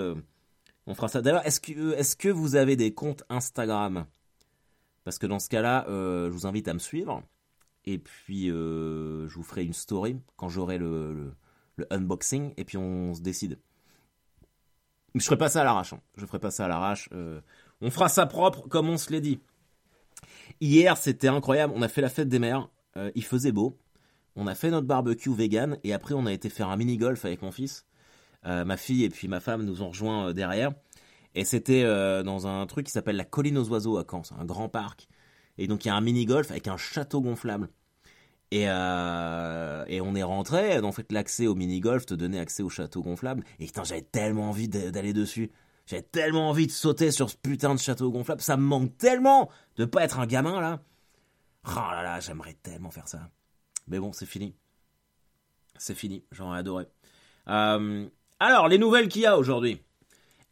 on 0.89 0.95
fera 0.97 1.07
ça. 1.07 1.23
D'ailleurs, 1.23 1.47
est-ce 1.47 1.61
que, 1.61 1.93
est-ce 1.93 2.17
que 2.17 2.29
vous 2.29 2.57
avez 2.57 2.75
des 2.75 2.93
comptes 2.93 3.23
Instagram? 3.29 4.07
Parce 5.07 5.19
que 5.19 5.27
dans 5.27 5.39
ce 5.39 5.49
cas-là, 5.49 5.87
je 5.89 6.29
vous 6.29 6.47
invite 6.47 6.69
à 6.69 6.75
me 6.75 6.79
suivre. 6.79 7.23
Et 7.85 7.97
puis, 7.97 8.49
je 8.49 9.33
vous 9.33 9.43
ferai 9.43 9.65
une 9.65 9.73
story 9.73 10.19
quand 10.37 10.49
j'aurai 10.51 10.77
le, 10.77 11.33
unboxing. 11.91 12.53
Et 12.57 12.65
puis, 12.65 12.77
on 12.77 13.15
se 13.15 13.23
décide. 13.23 13.59
Je 15.15 15.25
ferai 15.25 15.39
pas 15.39 15.49
ça 15.49 15.63
à 15.63 15.65
l'arrache. 15.65 15.95
Hein. 15.95 16.01
Je 16.19 16.27
ferai 16.27 16.41
pas 16.41 16.51
ça 16.51 16.65
à 16.65 16.69
l'arrache. 16.69 17.09
on 17.81 17.91
fera 17.91 18.09
ça 18.09 18.27
propre, 18.27 18.69
comme 18.69 18.91
on 18.91 18.99
se 18.99 19.11
l'est 19.13 19.23
dit. 19.23 19.41
Hier, 20.61 20.97
c'était 20.97 21.29
incroyable. 21.29 21.73
On 21.77 21.83
a 21.83 21.89
fait 21.89 22.01
la 22.01 22.09
fête 22.09 22.29
des 22.29 22.39
mères. 22.39 22.69
Euh, 22.97 23.11
il 23.15 23.25
faisait 23.25 23.53
beau. 23.53 23.79
On 24.37 24.47
a 24.47 24.55
fait 24.55 24.71
notre 24.71 24.87
barbecue 24.87 25.35
vegan 25.35 25.79
et 25.83 25.93
après 25.93 26.15
on 26.15 26.27
a 26.27 26.33
été 26.33 26.51
faire 26.51 26.69
un 26.69 26.77
mini 26.77 26.97
golf 26.97 27.25
avec 27.25 27.43
mon 27.43 27.53
fils. 27.53 27.87
Euh, 28.45 28.65
ma 28.65 28.77
fille 28.77 29.05
et 29.05 29.09
puis 29.09 29.29
ma 29.29 29.41
femme 29.41 29.65
nous 29.65 29.83
ont 29.83 29.89
rejoints 29.89 30.29
euh, 30.29 30.33
derrière. 30.33 30.73
Et 31.37 31.45
c'était 31.45 31.85
dans 32.25 32.49
un 32.49 32.67
truc 32.67 32.87
qui 32.87 32.93
s'appelle 32.93 33.15
la 33.17 33.25
colline 33.25 33.59
aux 33.59 33.69
oiseaux 33.69 33.99
à 33.99 34.05
Caen, 34.11 34.25
c'est 34.25 34.35
un 34.35 34.45
grand 34.45 34.69
parc. 34.69 35.07
Et 35.59 35.69
donc 35.69 35.85
il 35.85 35.89
y 35.89 35.91
a 35.91 35.95
un 35.95 36.01
mini 36.01 36.25
golf 36.25 36.51
avec 36.51 36.67
un 36.67 36.77
château 36.77 37.21
gonflable. 37.21 37.69
Et, 38.51 38.63
et 38.63 40.01
on 40.01 40.15
est 40.15 40.23
rentré. 40.23 40.79
En 40.81 40.93
fait, 40.93 41.13
l'accès 41.13 41.47
au 41.47 41.55
mini 41.55 41.81
golf 41.81 42.07
te 42.07 42.15
donnait 42.15 42.41
accès 42.41 42.63
au 42.63 42.71
château 42.71 43.03
gonflable. 43.03 43.45
Et 43.61 43.67
putain, 43.67 43.85
j'avais 43.85 44.03
tellement 44.03 44.49
envie 44.49 44.67
d'aller 44.69 45.13
dessus. 45.13 45.51
J'avais 45.87 46.03
tellement 46.03 46.49
envie 46.49 46.67
de 46.67 46.73
sauter 46.73 47.11
sur 47.13 47.31
ce 47.31 47.37
putain 47.37 47.75
de 47.75 47.81
château 47.81 48.11
gonflable. 48.11 48.41
Ça 48.41 48.57
me 48.57 48.63
manque 48.63 48.97
tellement 48.97 49.51
de 49.77 49.85
pas 49.85 50.03
être 50.05 50.19
un 50.19 50.27
gamin 50.27 50.61
là. 50.61 50.81
Oh 51.69 51.91
là 51.91 52.03
là, 52.03 52.19
j'aimerais 52.21 52.55
tellement 52.63 52.91
faire 52.91 53.09
ça. 53.09 53.29
Mais 53.89 53.99
bon, 53.99 54.13
c'est 54.13 54.27
fini. 54.27 54.55
C'est 55.79 55.95
fini, 55.95 56.25
j'aurais 56.33 56.59
adoré. 56.59 56.87
Euh, 57.49 58.09
alors, 58.41 58.69
les 58.69 58.79
nouvelles 58.79 59.09
qu'il 59.09 59.23
y 59.23 59.27
a 59.27 59.37
aujourd'hui. 59.37 59.83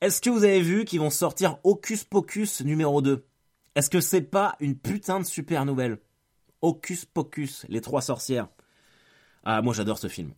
Est-ce 0.04 0.20
que 0.20 0.28
vous 0.28 0.44
avez 0.44 0.60
vu 0.60 0.84
qu'ils 0.84 1.00
vont 1.00 1.08
sortir 1.08 1.56
Hocus 1.64 2.04
Pocus 2.04 2.60
numéro 2.60 3.00
2 3.00 3.24
Est-ce 3.74 3.88
que 3.88 4.02
c'est 4.02 4.20
pas 4.20 4.54
une 4.60 4.76
putain 4.76 5.18
de 5.18 5.24
super 5.24 5.64
nouvelle? 5.64 5.98
Hocus 6.60 7.06
Pocus, 7.06 7.64
les 7.70 7.80
trois 7.80 8.02
sorcières. 8.02 8.48
Ah, 9.44 9.62
moi 9.62 9.72
j'adore 9.72 9.96
ce 9.96 10.08
film. 10.08 10.34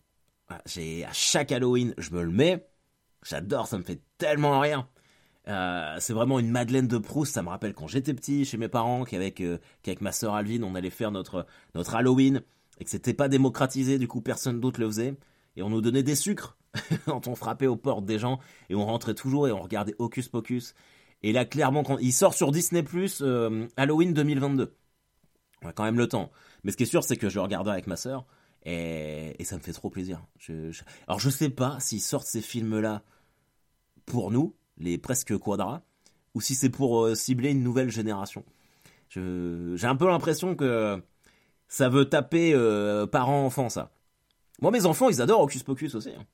Ah, 0.47 0.61
j'ai 0.65 1.03
à 1.03 1.11
chaque 1.11 1.51
Halloween, 1.51 1.93
je 1.97 2.11
me 2.11 2.23
le 2.23 2.31
mets. 2.31 2.65
J'adore, 3.23 3.67
ça 3.67 3.77
me 3.77 3.83
fait 3.83 3.99
tellement 4.17 4.61
rire. 4.61 4.87
Euh, 5.49 5.97
c'est 5.99 6.13
vraiment 6.13 6.39
une 6.39 6.49
Madeleine 6.49 6.87
de 6.87 6.97
Proust. 6.97 7.33
Ça 7.33 7.43
me 7.43 7.49
rappelle 7.49 7.73
quand 7.73 7.87
j'étais 7.87 8.13
petit 8.13 8.45
chez 8.45 8.55
mes 8.55 8.69
parents, 8.69 9.03
qu'avec 9.03 9.41
euh, 9.41 9.57
ma 9.99 10.13
sœur 10.13 10.33
Alvin, 10.33 10.63
on 10.63 10.75
allait 10.75 10.89
faire 10.89 11.11
notre 11.11 11.45
notre 11.75 11.93
Halloween 11.93 12.41
et 12.79 12.85
que 12.85 12.89
c'était 12.89 13.13
pas 13.13 13.27
démocratisé. 13.27 13.99
Du 13.99 14.07
coup, 14.07 14.21
personne 14.21 14.61
d'autre 14.61 14.79
le 14.79 14.87
faisait 14.87 15.17
et 15.57 15.61
on 15.61 15.69
nous 15.69 15.81
donnait 15.81 16.03
des 16.03 16.15
sucres 16.15 16.56
quand 17.05 17.27
on 17.27 17.35
frappait 17.35 17.67
aux 17.67 17.75
portes 17.75 18.05
des 18.05 18.19
gens 18.19 18.39
et 18.69 18.75
on 18.75 18.85
rentrait 18.85 19.15
toujours 19.15 19.47
et 19.47 19.51
on 19.51 19.61
regardait 19.61 19.95
Hocus 19.99 20.29
Pocus. 20.29 20.73
Et 21.23 21.31
là, 21.31 21.45
clairement, 21.45 21.83
quand 21.83 21.97
il 21.97 22.13
sort 22.13 22.33
sur 22.33 22.51
Disney 22.51 22.83
Plus 22.83 23.21
euh, 23.21 23.67
Halloween 23.75 24.13
2022, 24.13 24.75
on 25.63 25.67
a 25.69 25.73
quand 25.73 25.83
même 25.83 25.97
le 25.97 26.07
temps. 26.07 26.31
Mais 26.63 26.71
ce 26.71 26.77
qui 26.77 26.83
est 26.83 26.87
sûr, 26.87 27.03
c'est 27.03 27.17
que 27.17 27.29
je 27.29 27.39
regarderai 27.39 27.73
avec 27.73 27.87
ma 27.87 27.95
sœur 27.95 28.25
et, 28.65 29.43
ça 29.45 29.55
me 29.55 29.61
fait 29.61 29.71
trop 29.71 29.89
plaisir. 29.89 30.25
Alors, 31.07 31.19
je 31.19 31.29
sais 31.29 31.49
pas 31.49 31.79
s'ils 31.79 32.01
sortent 32.01 32.27
ces 32.27 32.41
films-là 32.41 33.01
pour 34.05 34.29
nous, 34.29 34.55
les 34.77 34.97
presque 34.97 35.37
quadras, 35.37 35.81
ou 36.33 36.41
si 36.41 36.53
c'est 36.53 36.69
pour 36.69 37.05
euh, 37.05 37.15
cibler 37.15 37.51
une 37.51 37.63
nouvelle 37.63 37.89
génération. 37.89 38.43
J'ai 39.09 39.87
un 39.87 39.95
peu 39.95 40.07
l'impression 40.07 40.55
que 40.55 41.01
ça 41.67 41.89
veut 41.89 42.09
taper 42.09 42.53
euh, 42.53 43.07
parents-enfants, 43.07 43.69
ça. 43.69 43.91
Moi, 44.61 44.71
mes 44.71 44.85
enfants, 44.85 45.09
ils 45.09 45.21
adorent 45.21 45.41
Hocus 45.41 45.63
Pocus 45.63 45.95
aussi. 45.95 46.09
Hein. 46.09 46.25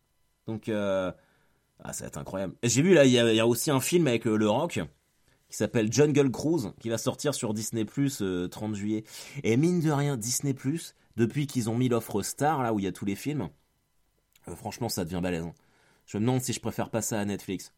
Donc, 0.47 0.69
euh, 0.69 1.11
ah, 1.83 1.93
ça 1.93 2.03
va 2.03 2.07
être 2.07 2.17
incroyable. 2.17 2.55
J'ai 2.63 2.81
vu, 2.81 2.93
là, 2.93 3.05
il 3.05 3.11
y, 3.11 3.39
a 3.39 3.47
aussi 3.47 3.71
un 3.71 3.79
film 3.79 4.07
avec 4.07 4.25
Le 4.25 4.49
Rock 4.49 4.79
qui 5.49 5.57
s'appelle 5.57 5.91
Jungle 5.91 6.31
Cruise, 6.31 6.73
qui 6.79 6.89
va 6.89 6.97
sortir 6.97 7.35
sur 7.35 7.53
Disney 7.53 7.85
Plus 7.85 8.23
30 8.49 8.75
juillet. 8.75 9.03
Et 9.43 9.55
mine 9.57 9.81
de 9.81 9.91
rien, 9.91 10.17
Disney 10.17 10.53
Plus, 10.53 10.95
depuis 11.15 11.47
qu'ils 11.47 11.69
ont 11.69 11.75
mis 11.75 11.89
l'offre 11.89 12.21
Star, 12.21 12.63
là 12.63 12.73
où 12.73 12.79
il 12.79 12.85
y 12.85 12.87
a 12.87 12.91
tous 12.91 13.05
les 13.05 13.15
films, 13.15 13.49
franchement, 14.55 14.89
ça 14.89 15.05
devient 15.05 15.19
balèze. 15.21 15.43
Hein. 15.43 15.53
Je 16.05 16.17
me 16.17 16.21
demande 16.21 16.41
si 16.41 16.53
je 16.53 16.59
préfère 16.59 16.89
passer 16.89 17.15
à 17.15 17.23
Netflix. 17.23 17.73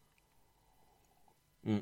Hmm. 1.64 1.78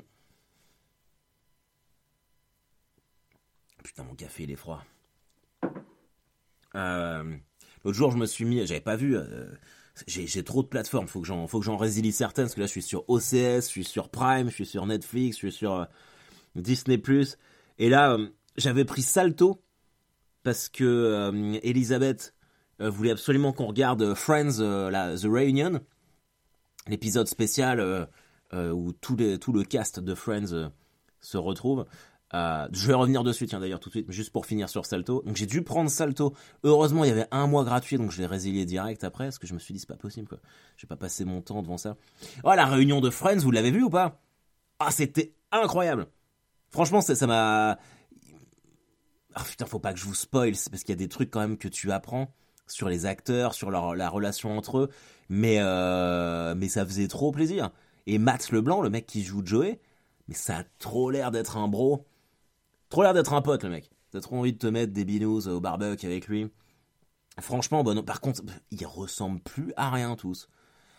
Putain, 3.83 4.03
mon 4.03 4.15
café, 4.15 4.43
il 4.43 4.51
est 4.51 4.55
froid. 4.55 4.83
Euh, 6.75 7.37
l'autre 7.83 7.97
jour, 7.97 8.11
je 8.11 8.17
me 8.17 8.25
suis 8.25 8.45
mis, 8.45 8.65
j'avais 8.65 8.81
pas 8.81 8.95
vu. 8.95 9.17
Euh, 9.97 10.03
j'ai 10.07 10.43
trop 10.43 10.63
de 10.63 10.67
plateformes, 10.67 11.07
faut 11.07 11.21
que 11.21 11.27
j'en, 11.27 11.47
faut 11.47 11.59
que 11.59 11.65
j'en 11.65 11.77
résilie 11.77 12.11
certaines 12.11 12.45
parce 12.45 12.55
que 12.55 12.61
là, 12.61 12.67
je 12.67 12.71
suis 12.71 12.81
sur 12.81 13.09
OCS, 13.09 13.31
je 13.33 13.69
suis 13.69 13.83
sur 13.83 14.09
Prime, 14.09 14.49
je 14.49 14.55
suis 14.55 14.65
sur 14.65 14.85
Netflix, 14.85 15.37
je 15.37 15.47
suis 15.47 15.51
sur 15.51 15.73
euh, 15.73 15.85
Disney 16.55 17.01
Et 17.79 17.89
là, 17.89 18.17
j'avais 18.57 18.85
pris 18.85 19.01
Salto 19.01 19.61
parce 20.43 20.69
que 20.69 21.59
Elisabeth 21.63 22.33
voulait 22.79 23.11
absolument 23.11 23.51
qu'on 23.51 23.65
regarde 23.67 24.13
Friends, 24.13 24.59
la, 24.59 25.17
The 25.17 25.25
Reunion 25.25 25.81
l'épisode 26.87 27.27
spécial 27.27 27.79
euh, 27.79 28.05
euh, 28.53 28.71
où 28.71 28.91
tout, 28.93 29.17
tout, 29.39 29.53
le 29.53 29.63
cast 29.63 29.99
de 29.99 30.15
Friends 30.15 30.53
euh, 30.53 30.69
se 31.21 31.37
retrouve. 31.37 31.85
Je 32.71 32.87
vais 32.87 32.93
revenir 32.93 33.23
dessus, 33.23 33.45
tiens 33.47 33.59
d'ailleurs 33.59 33.79
tout 33.79 33.89
de 33.89 33.93
suite, 33.93 34.11
juste 34.11 34.31
pour 34.31 34.45
finir 34.45 34.69
sur 34.69 34.85
Salto. 34.85 35.23
Donc 35.25 35.35
j'ai 35.35 35.45
dû 35.45 35.61
prendre 35.61 35.89
Salto. 35.89 36.33
Heureusement, 36.63 37.03
il 37.03 37.07
y 37.07 37.11
avait 37.11 37.27
un 37.31 37.47
mois 37.47 37.63
gratuit, 37.63 37.97
donc 37.97 38.11
je 38.11 38.19
l'ai 38.21 38.27
résilié 38.27 38.65
direct 38.65 39.03
après, 39.03 39.25
parce 39.25 39.39
que 39.39 39.47
je 39.47 39.53
me 39.53 39.59
suis 39.59 39.73
dit 39.73 39.79
c'est 39.79 39.87
pas 39.87 39.95
possible. 39.95 40.39
Je 40.77 40.85
pas 40.85 40.95
passer 40.95 41.25
mon 41.25 41.41
temps 41.41 41.61
devant 41.61 41.77
ça. 41.77 41.95
Oh 42.43 42.53
la 42.55 42.65
réunion 42.65 43.01
de 43.01 43.09
Friends, 43.09 43.39
vous 43.39 43.51
l'avez 43.51 43.71
vu 43.71 43.83
ou 43.83 43.89
pas? 43.89 44.21
Ah 44.79 44.91
c'était 44.91 45.33
incroyable. 45.51 46.07
Franchement, 46.69 47.01
ça 47.01 47.27
m'a. 47.27 47.77
Ah 49.33 49.43
putain, 49.43 49.65
faut 49.65 49.79
pas 49.79 49.93
que 49.93 49.99
je 49.99 50.05
vous 50.05 50.15
spoil, 50.15 50.55
c'est 50.55 50.69
parce 50.69 50.83
qu'il 50.83 50.93
y 50.93 50.97
a 50.97 50.99
des 50.99 51.09
trucs 51.09 51.31
quand 51.31 51.41
même 51.41 51.57
que 51.57 51.67
tu 51.67 51.91
apprends 51.91 52.33
sur 52.67 52.89
les 52.89 53.05
acteurs, 53.05 53.53
sur 53.53 53.69
la 53.71 54.09
relation 54.09 54.57
entre 54.57 54.79
eux, 54.79 54.89
mais, 55.29 55.57
euh, 55.59 56.55
mais 56.55 56.67
ça 56.67 56.85
faisait 56.85 57.07
trop 57.07 57.31
plaisir. 57.31 57.71
Et 58.07 58.17
Max 58.17 58.51
Leblanc, 58.51 58.81
le 58.81 58.89
mec 58.89 59.05
qui 59.05 59.23
joue 59.23 59.45
Joey, 59.45 59.79
mais 60.27 60.35
ça 60.35 60.59
a 60.59 60.63
trop 60.79 61.11
l'air 61.11 61.31
d'être 61.31 61.57
un 61.57 61.67
bro. 61.67 62.05
Trop 62.89 63.03
l'air 63.03 63.13
d'être 63.13 63.33
un 63.33 63.41
pote, 63.41 63.63
le 63.63 63.69
mec. 63.69 63.89
T'as 64.11 64.21
trop 64.21 64.37
envie 64.37 64.53
de 64.53 64.57
te 64.57 64.67
mettre 64.67 64.93
des 64.93 65.05
binous 65.05 65.47
au 65.47 65.59
barbecue 65.59 66.05
avec 66.05 66.27
lui. 66.27 66.49
Franchement, 67.39 67.83
bon, 67.83 68.01
par 68.03 68.21
contre, 68.21 68.41
ils 68.71 68.85
ressemblent 68.85 69.41
plus 69.41 69.73
à 69.75 69.89
rien 69.89 70.15
tous. 70.15 70.47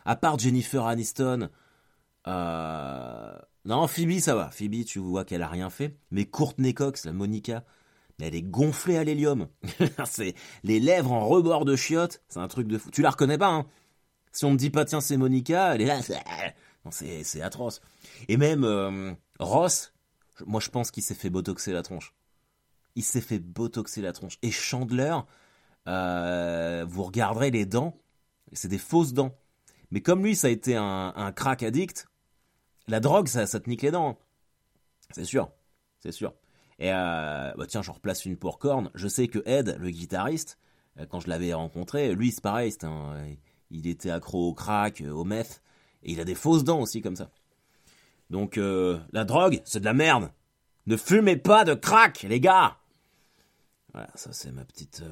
À 0.04 0.16
part 0.16 0.38
Jennifer 0.38 0.86
Aniston. 0.86 1.48
Euh... 2.26 3.38
Non, 3.64 3.88
Phoebe, 3.88 4.20
ça 4.20 4.34
va. 4.34 4.50
Phoebe, 4.50 4.84
tu 4.84 4.98
vois 4.98 5.24
qu'elle 5.24 5.42
a 5.42 5.48
rien 5.48 5.70
fait. 5.70 5.96
Mais 6.10 6.24
Courtney 6.26 6.74
Cox, 6.74 7.04
la 7.04 7.12
Monica, 7.12 7.64
elle 8.20 8.34
est 8.34 8.42
gonflée 8.42 8.96
à 8.96 9.04
l'hélium. 9.04 9.48
c'est 10.04 10.34
les 10.62 10.78
lèvres 10.78 11.12
en 11.12 11.26
rebord 11.26 11.64
de 11.64 11.74
chiottes. 11.74 12.22
C'est 12.28 12.38
un 12.38 12.48
truc 12.48 12.68
de 12.68 12.78
fou. 12.78 12.90
Tu 12.90 13.02
la 13.02 13.10
reconnais 13.10 13.38
pas, 13.38 13.48
hein 13.48 13.66
Si 14.32 14.44
on 14.44 14.52
me 14.52 14.56
dit 14.56 14.70
pas, 14.70 14.84
tiens, 14.84 15.00
c'est 15.00 15.16
Monica, 15.16 15.74
elle 15.74 15.82
est 15.82 15.86
là. 15.86 16.00
C'est 16.90 17.42
atroce. 17.42 17.80
Et 18.28 18.36
même 18.36 18.62
euh, 18.62 19.12
Ross, 19.40 19.92
moi 20.44 20.60
je 20.60 20.70
pense 20.70 20.90
qu'il 20.90 21.02
s'est 21.02 21.14
fait 21.14 21.30
botoxer 21.30 21.72
la 21.72 21.82
tronche. 21.82 22.14
Il 22.94 23.04
s'est 23.04 23.20
fait 23.20 23.38
botoxer 23.38 24.00
la 24.00 24.12
tronche. 24.12 24.38
Et 24.42 24.50
Chandler, 24.50 25.16
euh, 25.88 26.84
vous 26.88 27.04
regarderez 27.04 27.50
les 27.50 27.66
dents, 27.66 27.98
c'est 28.52 28.68
des 28.68 28.78
fausses 28.78 29.12
dents. 29.12 29.36
Mais 29.90 30.00
comme 30.00 30.24
lui, 30.24 30.34
ça 30.34 30.48
a 30.48 30.50
été 30.50 30.74
un, 30.76 31.32
crack 31.34 31.62
addict, 31.62 32.08
la 32.88 33.00
drogue, 33.00 33.28
ça, 33.28 33.46
te 33.46 33.68
nique 33.68 33.82
les 33.82 33.90
dents. 33.90 34.18
C'est 35.12 35.24
sûr, 35.24 35.50
c'est 36.00 36.12
sûr. 36.12 36.34
Et 36.78 36.92
euh, 36.92 37.52
bah 37.56 37.66
tiens, 37.66 37.82
je 37.82 37.90
replace 37.90 38.24
une 38.26 38.36
pour 38.36 38.58
corne. 38.58 38.90
Je 38.94 39.08
sais 39.08 39.28
que 39.28 39.38
Ed, 39.46 39.76
le 39.78 39.90
guitariste, 39.90 40.58
euh, 40.98 41.06
quand 41.06 41.20
je 41.20 41.28
l'avais 41.28 41.54
rencontré, 41.54 42.14
lui 42.14 42.32
c'est 42.32 42.42
pareil, 42.42 42.74
il 43.70 43.86
était 43.86 44.10
accro 44.10 44.48
au 44.48 44.54
crack, 44.54 45.02
au 45.08 45.24
meth, 45.24 45.62
et 46.02 46.12
il 46.12 46.20
a 46.20 46.24
des 46.24 46.34
fausses 46.34 46.64
dents 46.64 46.80
aussi 46.80 47.00
comme 47.00 47.16
ça. 47.16 47.30
Donc 48.30 48.58
euh, 48.58 48.98
la 49.12 49.24
drogue, 49.24 49.60
c'est 49.64 49.80
de 49.80 49.84
la 49.84 49.94
merde. 49.94 50.30
Ne 50.86 50.96
fumez 50.96 51.36
pas 51.36 51.64
de 51.64 51.74
crack, 51.74 52.22
les 52.22 52.40
gars. 52.40 52.76
Voilà, 53.92 54.08
ça 54.14 54.32
c'est 54.32 54.52
ma 54.52 54.64
petite 54.64 55.02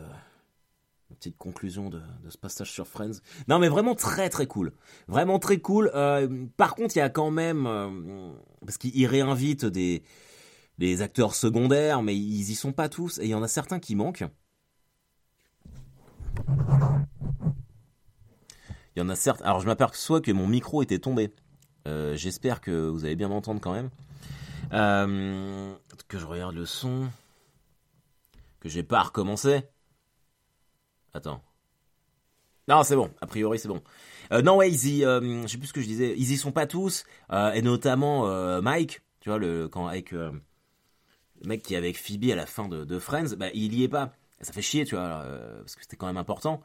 petite 1.10 1.36
conclusion 1.38 1.90
de, 1.90 2.00
ce 2.28 2.36
passage 2.36 2.72
sur 2.72 2.88
Friends. 2.88 3.20
Non, 3.46 3.58
mais 3.58 3.68
vraiment 3.68 3.94
très 3.94 4.28
très 4.28 4.46
cool. 4.46 4.72
Vraiment 5.06 5.38
très 5.38 5.58
cool. 5.58 5.90
par 6.56 6.74
contre, 6.74 6.96
il 6.96 6.98
y 6.98 7.02
a 7.02 7.08
quand 7.08 7.30
même... 7.30 7.68
parce 8.60 8.78
qu'il 8.78 9.06
réinvite 9.06 9.64
des, 9.64 10.02
les 10.78 11.02
acteurs 11.02 11.34
secondaires, 11.34 12.02
mais 12.02 12.16
ils 12.16 12.50
y 12.50 12.54
sont 12.54 12.72
pas 12.72 12.88
tous, 12.88 13.18
et 13.18 13.24
il 13.24 13.28
y 13.28 13.34
en 13.34 13.42
a 13.42 13.48
certains 13.48 13.78
qui 13.78 13.94
manquent. 13.94 14.24
Il 18.96 19.00
y 19.00 19.02
en 19.02 19.08
a 19.08 19.16
certes. 19.16 19.42
Alors 19.42 19.60
je 19.60 19.66
m'aperçois 19.66 20.20
que 20.20 20.30
mon 20.32 20.46
micro 20.46 20.82
était 20.82 20.98
tombé. 20.98 21.32
Euh, 21.86 22.16
j'espère 22.16 22.60
que 22.60 22.88
vous 22.88 23.04
allez 23.04 23.16
bien 23.16 23.28
m'entendre 23.28 23.60
quand 23.60 23.72
même. 23.72 23.90
Euh, 24.72 25.74
que 26.08 26.18
je 26.18 26.26
regarde 26.26 26.54
le 26.54 26.66
son. 26.66 27.08
Que 28.60 28.68
j'ai 28.68 28.82
pas 28.82 29.02
recommencé. 29.02 29.62
Attends. 31.12 31.42
Non, 32.68 32.82
c'est 32.82 32.96
bon. 32.96 33.10
A 33.20 33.26
priori, 33.26 33.58
c'est 33.58 33.68
bon. 33.68 33.82
Euh, 34.32 34.40
non, 34.40 34.56
ouais, 34.56 34.72
ils 34.72 35.04
euh, 35.04 35.42
je 35.42 35.48
sais 35.48 35.58
plus 35.58 35.68
ce 35.68 35.72
que 35.72 35.82
je 35.82 35.86
disais. 35.86 36.14
Ils 36.16 36.32
y 36.32 36.36
sont 36.36 36.52
pas 36.52 36.66
tous, 36.66 37.04
et 37.30 37.62
notamment 37.62 38.26
Mike. 38.62 39.02
Tu 39.20 39.28
vois 39.28 39.38
le 39.38 39.68
quand 39.68 39.86
avec 39.86 40.12
le 40.12 40.40
mec 41.44 41.62
qui 41.62 41.74
est 41.74 41.76
avec 41.76 41.98
Phoebe 41.98 42.30
à 42.30 42.36
la 42.36 42.46
fin 42.46 42.68
de, 42.68 42.84
de 42.84 42.98
Friends, 42.98 43.36
bah 43.36 43.48
il 43.54 43.74
y 43.74 43.84
est 43.84 43.88
pas. 43.88 44.12
Ça 44.40 44.52
fait 44.52 44.62
chier, 44.62 44.84
tu 44.84 44.94
vois, 44.94 45.24
parce 45.58 45.76
que 45.76 45.82
c'était 45.82 45.96
quand 45.96 46.06
même 46.06 46.16
important. 46.16 46.62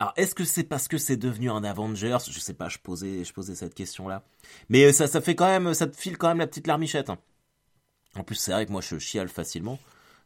Alors, 0.00 0.12
est-ce 0.16 0.34
que 0.34 0.44
c'est 0.44 0.62
parce 0.62 0.86
que 0.86 0.96
c'est 0.96 1.16
devenu 1.16 1.50
un 1.50 1.64
Avengers? 1.64 2.18
Je 2.30 2.38
sais 2.38 2.54
pas, 2.54 2.68
je 2.68 2.78
posais, 2.78 3.24
je 3.24 3.32
posais 3.32 3.56
cette 3.56 3.74
question-là. 3.74 4.22
Mais 4.68 4.92
ça, 4.92 5.08
ça 5.08 5.20
fait 5.20 5.34
quand 5.34 5.46
même, 5.46 5.74
ça 5.74 5.88
te 5.88 5.96
file 5.96 6.16
quand 6.16 6.28
même 6.28 6.38
la 6.38 6.46
petite 6.46 6.68
larmichette. 6.68 7.10
Hein. 7.10 7.18
En 8.14 8.22
plus, 8.22 8.36
c'est 8.36 8.52
vrai 8.52 8.66
que 8.66 8.72
moi, 8.72 8.80
je 8.80 8.98
chiale 8.98 9.28
facilement. 9.28 9.78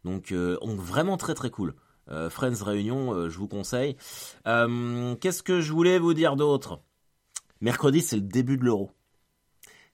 Donc, 0.04 0.32
euh, 0.32 0.58
vraiment 0.62 1.16
très 1.16 1.34
très 1.34 1.50
cool. 1.50 1.74
Euh, 2.10 2.28
Friends 2.28 2.62
Réunion, 2.62 3.14
euh, 3.14 3.30
je 3.30 3.38
vous 3.38 3.48
conseille. 3.48 3.96
Euh, 4.46 5.14
qu'est-ce 5.16 5.42
que 5.42 5.60
je 5.60 5.72
voulais 5.72 5.98
vous 5.98 6.14
dire 6.14 6.36
d'autre? 6.36 6.82
Mercredi, 7.60 8.02
c'est 8.02 8.16
le 8.16 8.22
début 8.22 8.58
de 8.58 8.64
l'euro. 8.64 8.90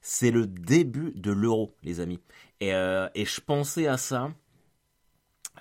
C'est 0.01 0.31
le 0.31 0.47
début 0.47 1.13
de 1.15 1.31
l'euro, 1.31 1.75
les 1.83 1.99
amis. 1.99 2.19
Et, 2.61 2.69
et, 2.69 3.25
je 3.25 3.41
pensais 3.41 3.87
à 3.87 3.97
ça. 3.97 4.31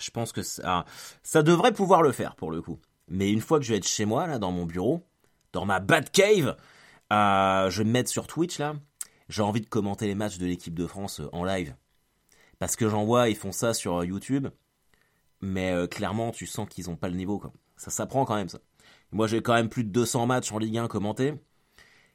Je 0.01 0.11
pense 0.11 0.33
que 0.33 0.43
ça, 0.43 0.85
ça 1.23 1.43
devrait 1.43 1.73
pouvoir 1.73 2.03
le 2.03 2.13
faire 2.13 2.35
pour 2.37 2.51
le 2.51 2.63
coup. 2.63 2.79
Mais 3.09 3.31
une 3.31 3.41
fois 3.41 3.59
que 3.59 3.65
je 3.65 3.73
vais 3.73 3.79
être 3.79 3.89
chez 3.89 4.05
moi, 4.05 4.27
là, 4.27 4.39
dans 4.39 4.53
mon 4.53 4.67
bureau, 4.67 5.07
dans 5.53 5.65
ma 5.65 5.81
Batcave, 5.81 6.57
euh, 7.13 7.71
je 7.71 7.79
vais 7.79 7.85
me 7.85 7.93
mettre 7.93 8.11
sur 8.11 8.27
Twitch, 8.27 8.59
là. 8.59 8.75
J'ai 9.29 9.43
envie 9.43 9.61
de 9.61 9.67
commenter 9.67 10.07
les 10.07 10.15
matchs 10.15 10.39
de 10.39 10.47
l'équipe 10.47 10.75
de 10.75 10.87
France 10.87 11.21
en 11.33 11.45
live. 11.45 11.75
Parce 12.59 12.77
que 12.77 12.89
j'en 12.89 13.05
vois, 13.05 13.29
ils 13.29 13.37
font 13.37 13.53
ça 13.53 13.75
sur 13.75 14.05
YouTube 14.05 14.49
mais 15.41 15.73
euh, 15.73 15.87
clairement, 15.87 16.31
tu 16.31 16.47
sens 16.47 16.69
qu'ils 16.69 16.91
ont 16.91 16.97
pas 16.97 17.09
le 17.09 17.17
niveau. 17.17 17.39
Quoi. 17.39 17.53
Ça 17.77 17.91
s'apprend 17.91 18.25
quand 18.25 18.37
même, 18.37 18.49
ça. 18.49 18.59
Moi, 19.13 19.27
j'ai 19.27 19.41
quand 19.41 19.55
même 19.55 19.69
plus 19.69 19.85
de 19.85 19.91
200 19.91 20.27
matchs 20.27 20.53
en 20.53 20.59
Ligue 20.59 20.79
1 20.79 20.89
commentés. 20.89 21.35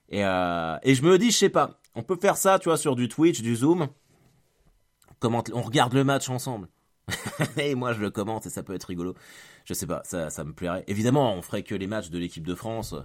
Et, 0.09 0.23
euh, 0.23 0.77
et 0.83 0.93
je 0.95 1.03
me 1.03 1.17
dis, 1.17 1.31
je 1.31 1.37
sais 1.37 1.49
pas, 1.49 1.79
on 1.95 2.03
peut 2.03 2.17
faire 2.17 2.37
ça, 2.37 2.59
tu 2.59 2.69
vois, 2.69 2.77
sur 2.77 2.95
du 2.95 3.07
Twitch, 3.07 3.41
du 3.41 3.55
Zoom. 3.55 3.87
On 5.23 5.61
regarde 5.61 5.93
le 5.93 6.03
match 6.03 6.29
ensemble. 6.29 6.67
et 7.57 7.75
moi, 7.75 7.93
je 7.93 8.01
le 8.01 8.09
commente 8.09 8.45
et 8.45 8.49
ça 8.49 8.63
peut 8.63 8.73
être 8.73 8.85
rigolo. 8.85 9.15
Je 9.65 9.73
sais 9.73 9.87
pas, 9.87 10.01
ça, 10.05 10.29
ça 10.29 10.43
me 10.43 10.53
plairait. 10.53 10.83
Évidemment, 10.87 11.33
on 11.33 11.41
ferait 11.41 11.63
que 11.63 11.75
les 11.75 11.87
matchs 11.87 12.09
de 12.09 12.17
l'équipe 12.17 12.45
de 12.45 12.55
France 12.55 12.95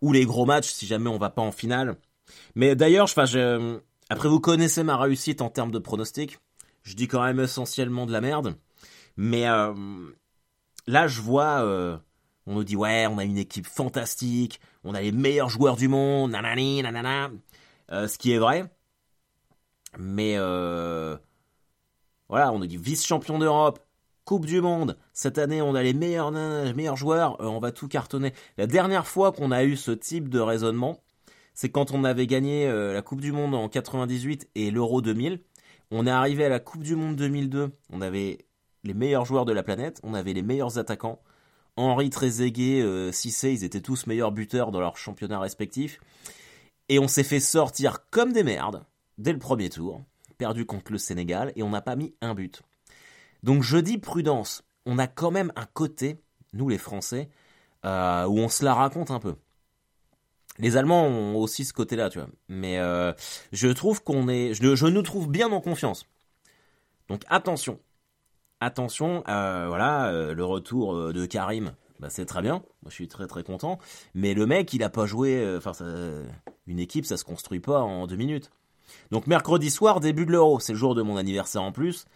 ou 0.00 0.12
les 0.12 0.24
gros 0.24 0.46
matchs 0.46 0.68
si 0.68 0.86
jamais 0.86 1.10
on 1.10 1.18
va 1.18 1.30
pas 1.30 1.42
en 1.42 1.52
finale. 1.52 1.96
Mais 2.54 2.76
d'ailleurs, 2.76 3.08
après 4.10 4.28
vous 4.28 4.40
connaissez 4.40 4.82
ma 4.82 4.96
réussite 4.96 5.42
en 5.42 5.50
termes 5.50 5.70
de 5.70 5.78
pronostic. 5.78 6.38
Je 6.82 6.94
dis 6.94 7.08
quand 7.08 7.22
même 7.22 7.40
essentiellement 7.40 8.06
de 8.06 8.12
la 8.12 8.20
merde. 8.20 8.56
Mais 9.16 9.48
euh, 9.48 9.74
là, 10.86 11.06
je 11.08 11.20
vois, 11.20 11.64
euh, 11.64 11.96
on 12.46 12.54
nous 12.54 12.64
dit 12.64 12.76
ouais, 12.76 13.06
on 13.08 13.18
a 13.18 13.24
une 13.24 13.36
équipe 13.36 13.66
fantastique, 13.66 14.60
on 14.84 14.94
a 14.94 15.00
les 15.00 15.12
meilleurs 15.12 15.48
joueurs 15.50 15.76
du 15.76 15.88
monde, 15.88 16.30
nanani, 16.30 16.82
nanana, 16.82 17.30
euh, 17.90 18.08
ce 18.08 18.16
qui 18.16 18.32
est 18.32 18.38
vrai. 18.38 18.70
Mais 19.98 20.36
voilà, 22.28 22.52
on 22.52 22.60
dit 22.60 22.76
vice-champion 22.76 23.38
d'Europe, 23.38 23.80
Coupe 24.24 24.46
du 24.46 24.60
Monde. 24.60 24.98
Cette 25.12 25.38
année, 25.38 25.62
on 25.62 25.74
a 25.74 25.82
les 25.82 25.94
meilleurs, 25.94 26.96
joueurs, 26.96 27.36
on 27.40 27.60
va 27.60 27.72
tout 27.72 27.88
cartonner. 27.88 28.32
La 28.58 28.66
dernière 28.66 29.06
fois 29.06 29.32
qu'on 29.32 29.50
a 29.50 29.64
eu 29.64 29.76
ce 29.76 29.90
type 29.90 30.28
de 30.28 30.38
raisonnement, 30.38 31.00
c'est 31.54 31.70
quand 31.70 31.92
on 31.92 32.04
avait 32.04 32.26
gagné 32.26 32.70
la 32.70 33.00
Coupe 33.00 33.22
du 33.22 33.32
Monde 33.32 33.54
en 33.54 33.68
98 33.68 34.48
et 34.54 34.70
l'Euro 34.70 35.00
2000. 35.00 35.40
On 35.90 36.06
est 36.06 36.10
arrivé 36.10 36.44
à 36.44 36.50
la 36.50 36.60
Coupe 36.60 36.82
du 36.82 36.96
Monde 36.96 37.16
2002, 37.16 37.70
on 37.90 38.02
avait 38.02 38.44
les 38.84 38.94
meilleurs 38.94 39.24
joueurs 39.24 39.46
de 39.46 39.52
la 39.52 39.62
planète, 39.62 40.00
on 40.02 40.14
avait 40.14 40.34
les 40.34 40.42
meilleurs 40.42 40.78
attaquants. 40.78 41.20
Henri, 41.76 42.10
Trezeguet, 42.10 42.82
euh, 42.82 43.12
Cissé, 43.12 43.52
ils 43.52 43.64
étaient 43.64 43.80
tous 43.80 44.06
meilleurs 44.06 44.32
buteurs 44.32 44.72
dans 44.72 44.80
leurs 44.80 44.96
championnats 44.96 45.38
respectifs. 45.38 46.00
Et 46.88 46.98
on 46.98 47.08
s'est 47.08 47.22
fait 47.22 47.40
sortir 47.40 48.10
comme 48.10 48.32
des 48.32 48.42
merdes 48.42 48.84
dès 49.16 49.32
le 49.32 49.38
premier 49.38 49.68
tour, 49.68 50.02
perdu 50.38 50.64
contre 50.64 50.92
le 50.92 50.98
Sénégal, 50.98 51.52
et 51.56 51.62
on 51.62 51.70
n'a 51.70 51.82
pas 51.82 51.96
mis 51.96 52.14
un 52.20 52.34
but. 52.34 52.62
Donc 53.42 53.62
je 53.62 53.76
dis 53.76 53.98
prudence, 53.98 54.62
on 54.86 54.98
a 54.98 55.06
quand 55.06 55.30
même 55.30 55.52
un 55.56 55.66
côté, 55.66 56.20
nous 56.52 56.68
les 56.68 56.78
Français, 56.78 57.28
euh, 57.84 58.24
où 58.26 58.38
on 58.38 58.48
se 58.48 58.64
la 58.64 58.74
raconte 58.74 59.10
un 59.10 59.20
peu. 59.20 59.36
Les 60.58 60.76
Allemands 60.76 61.04
ont 61.06 61.36
aussi 61.36 61.64
ce 61.64 61.72
côté-là, 61.72 62.10
tu 62.10 62.18
vois. 62.18 62.28
Mais 62.48 62.78
euh, 62.78 63.12
je 63.52 63.68
trouve 63.68 64.02
qu'on 64.02 64.28
est, 64.28 64.54
je 64.54 64.86
nous 64.86 65.02
trouve 65.02 65.28
bien 65.28 65.52
en 65.52 65.60
confiance. 65.60 66.06
Donc 67.08 67.22
attention, 67.28 67.78
attention, 68.60 69.22
euh, 69.28 69.66
voilà, 69.68 70.10
le 70.32 70.44
retour 70.44 71.12
de 71.12 71.26
Karim, 71.26 71.74
bah, 72.00 72.10
c'est 72.10 72.26
très 72.26 72.42
bien. 72.42 72.54
Moi, 72.82 72.88
je 72.88 72.94
suis 72.94 73.08
très 73.08 73.26
très 73.26 73.44
content. 73.44 73.78
Mais 74.14 74.34
le 74.34 74.46
mec, 74.46 74.72
il 74.72 74.82
a 74.82 74.90
pas 74.90 75.06
joué. 75.06 75.56
Enfin, 75.56 75.72
une 76.66 76.80
équipe, 76.80 77.06
ça 77.06 77.16
se 77.16 77.24
construit 77.24 77.60
pas 77.60 77.80
en 77.80 78.06
deux 78.06 78.16
minutes. 78.16 78.50
Donc 79.10 79.26
mercredi 79.26 79.70
soir, 79.70 80.00
début 80.00 80.26
de 80.26 80.32
l'Euro, 80.32 80.60
c'est 80.60 80.72
le 80.72 80.78
jour 80.78 80.94
de 80.94 81.02
mon 81.02 81.16
anniversaire 81.16 81.62
en 81.62 81.72
plus. 81.72 82.06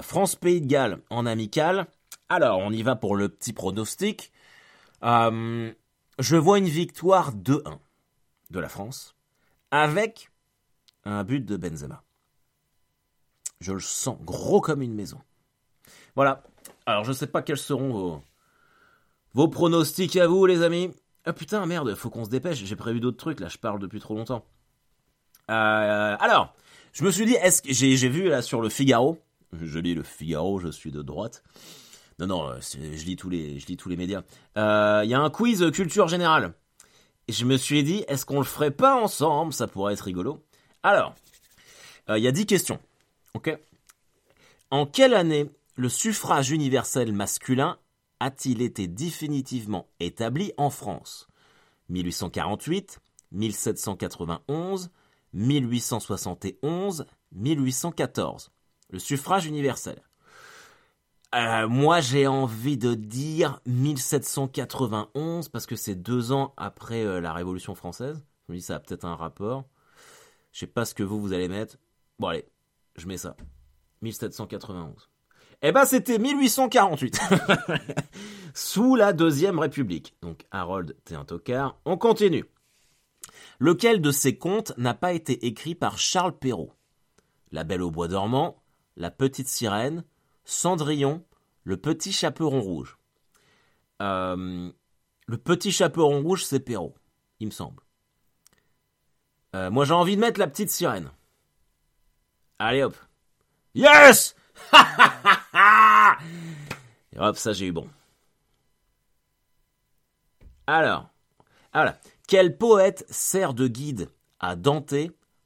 France 0.00 0.36
Pays 0.36 0.60
de 0.60 0.66
Galles 0.66 0.98
en 1.10 1.26
amical. 1.26 1.86
Alors, 2.28 2.58
on 2.58 2.72
y 2.72 2.82
va 2.82 2.96
pour 2.96 3.16
le 3.16 3.28
petit 3.28 3.52
pronostic. 3.52 4.32
je 5.02 6.36
vois 6.36 6.58
une 6.58 6.68
victoire 6.68 7.32
2-1 7.34 7.78
de 8.50 8.60
la 8.60 8.68
France 8.68 9.14
avec 9.70 10.30
un 11.04 11.24
but 11.24 11.44
de 11.44 11.56
Benzema. 11.56 12.02
Je 13.60 13.72
le 13.72 13.80
sens 13.80 14.18
gros 14.22 14.60
comme 14.60 14.82
une 14.82 14.94
maison. 14.94 15.20
Voilà. 16.16 16.42
Alors, 16.86 17.04
je 17.04 17.12
sais 17.12 17.26
pas 17.26 17.42
quels 17.42 17.58
seront 17.58 17.92
vos, 17.92 18.22
vos 19.32 19.48
pronostics 19.48 20.16
à 20.16 20.26
vous, 20.26 20.46
les 20.46 20.62
amis. 20.62 20.90
Ah 21.24 21.32
putain, 21.32 21.64
merde, 21.66 21.94
faut 21.94 22.10
qu'on 22.10 22.24
se 22.24 22.30
dépêche. 22.30 22.62
J'ai 22.64 22.76
prévu 22.76 23.00
d'autres 23.00 23.16
trucs, 23.16 23.40
là, 23.40 23.48
je 23.48 23.58
parle 23.58 23.78
depuis 23.78 24.00
trop 24.00 24.14
longtemps. 24.14 24.44
Euh, 25.50 26.16
alors, 26.18 26.54
je 26.92 27.04
me 27.04 27.10
suis 27.10 27.26
dit, 27.26 27.34
est-ce 27.34 27.62
que 27.62 27.72
j'ai 27.72 28.08
vu 28.08 28.28
là 28.28 28.42
sur 28.42 28.60
le 28.60 28.68
Figaro, 28.68 29.18
je 29.60 29.78
lis 29.78 29.94
le 29.94 30.02
Figaro, 30.02 30.58
je 30.58 30.68
suis 30.68 30.90
de 30.90 31.02
droite. 31.02 31.42
Non, 32.18 32.26
non, 32.26 32.52
je 32.60 33.04
lis 33.04 33.16
tous 33.16 33.28
les, 33.28 33.58
je 33.58 33.66
lis 33.66 33.76
tous 33.76 33.88
les 33.88 33.96
médias. 33.96 34.22
Euh, 34.56 35.02
il 35.04 35.10
y 35.10 35.14
a 35.14 35.20
un 35.20 35.30
quiz 35.30 35.64
culture 35.72 36.08
générale. 36.08 36.54
Et 37.26 37.32
je 37.32 37.44
me 37.44 37.56
suis 37.56 37.82
dit, 37.82 38.04
est-ce 38.06 38.26
qu'on 38.26 38.38
le 38.38 38.44
ferait 38.44 38.70
pas 38.70 38.94
ensemble? 38.94 39.52
Ça 39.52 39.66
pourrait 39.66 39.94
être 39.94 40.02
rigolo. 40.02 40.44
Alors, 40.82 41.14
euh, 42.10 42.18
il 42.18 42.24
y 42.24 42.28
a 42.28 42.32
10 42.32 42.46
questions. 42.46 42.78
Ok? 43.34 43.56
En 44.70 44.86
quelle 44.86 45.14
année 45.14 45.50
le 45.76 45.88
suffrage 45.88 46.50
universel 46.50 47.12
masculin 47.12 47.78
a-t-il 48.20 48.62
été 48.62 48.86
définitivement 48.86 49.88
établi 50.00 50.52
en 50.56 50.70
France? 50.70 51.28
1848, 51.88 53.00
1791, 53.32 54.90
1871, 55.34 57.06
1814. 57.32 58.52
Le 58.90 58.98
suffrage 58.98 59.46
universel. 59.46 60.02
Euh, 61.34 61.66
moi, 61.66 62.00
j'ai 62.00 62.28
envie 62.28 62.78
de 62.78 62.94
dire 62.94 63.60
1791 63.66 65.48
parce 65.48 65.66
que 65.66 65.74
c'est 65.74 65.96
deux 65.96 66.30
ans 66.30 66.54
après 66.56 67.04
euh, 67.04 67.20
la 67.20 67.32
Révolution 67.32 67.74
française. 67.74 68.24
Je 68.46 68.52
me 68.52 68.58
dis 68.58 68.62
ça 68.64 68.76
a 68.76 68.78
peut-être 68.78 69.04
un 69.04 69.16
rapport. 69.16 69.64
Je 70.52 70.60
sais 70.60 70.66
pas 70.68 70.84
ce 70.84 70.94
que 70.94 71.02
vous 71.02 71.20
vous 71.20 71.32
allez 71.32 71.48
mettre. 71.48 71.76
Bon 72.20 72.28
allez, 72.28 72.46
je 72.96 73.08
mets 73.08 73.16
ça. 73.16 73.36
1791. 74.02 75.10
Eh 75.62 75.72
ben, 75.72 75.84
c'était 75.84 76.18
1848. 76.18 77.20
Sous 78.54 78.94
la 78.94 79.12
Deuxième 79.12 79.58
République. 79.58 80.14
Donc, 80.20 80.44
Harold, 80.50 80.94
t'es 81.04 81.14
un 81.14 81.24
tocard. 81.24 81.80
On 81.84 81.96
continue. 81.96 82.44
Lequel 83.58 84.00
de 84.00 84.10
ces 84.10 84.36
contes 84.36 84.72
n'a 84.76 84.94
pas 84.94 85.12
été 85.12 85.46
écrit 85.46 85.74
par 85.74 85.98
Charles 85.98 86.36
Perrault? 86.36 86.72
La 87.52 87.64
Belle 87.64 87.82
au 87.82 87.90
Bois 87.90 88.08
dormant, 88.08 88.62
La 88.96 89.10
Petite 89.10 89.48
Sirène, 89.48 90.04
Cendrillon, 90.44 91.24
Le 91.64 91.76
Petit 91.76 92.12
Chaperon 92.12 92.60
Rouge. 92.60 92.98
Euh, 94.02 94.70
le 95.26 95.38
Petit 95.38 95.72
Chaperon 95.72 96.22
Rouge, 96.22 96.44
c'est 96.44 96.60
Perrault, 96.60 96.94
il 97.40 97.46
me 97.46 97.52
semble. 97.52 97.82
Euh, 99.54 99.70
moi, 99.70 99.84
j'ai 99.84 99.94
envie 99.94 100.16
de 100.16 100.20
mettre 100.20 100.40
La 100.40 100.48
Petite 100.48 100.70
Sirène. 100.70 101.10
Allez 102.58 102.82
hop. 102.82 102.96
Yes 103.74 104.34
Et 107.12 107.18
hop, 107.18 107.36
ça 107.36 107.52
j'ai 107.52 107.66
eu 107.66 107.72
bon. 107.72 107.88
Alors, 110.66 111.10
voilà. 111.72 111.98
Quel 112.26 112.56
poète 112.56 113.04
sert 113.10 113.54
de 113.54 113.68
guide 113.68 114.08
à 114.40 114.56
Dante 114.56 114.94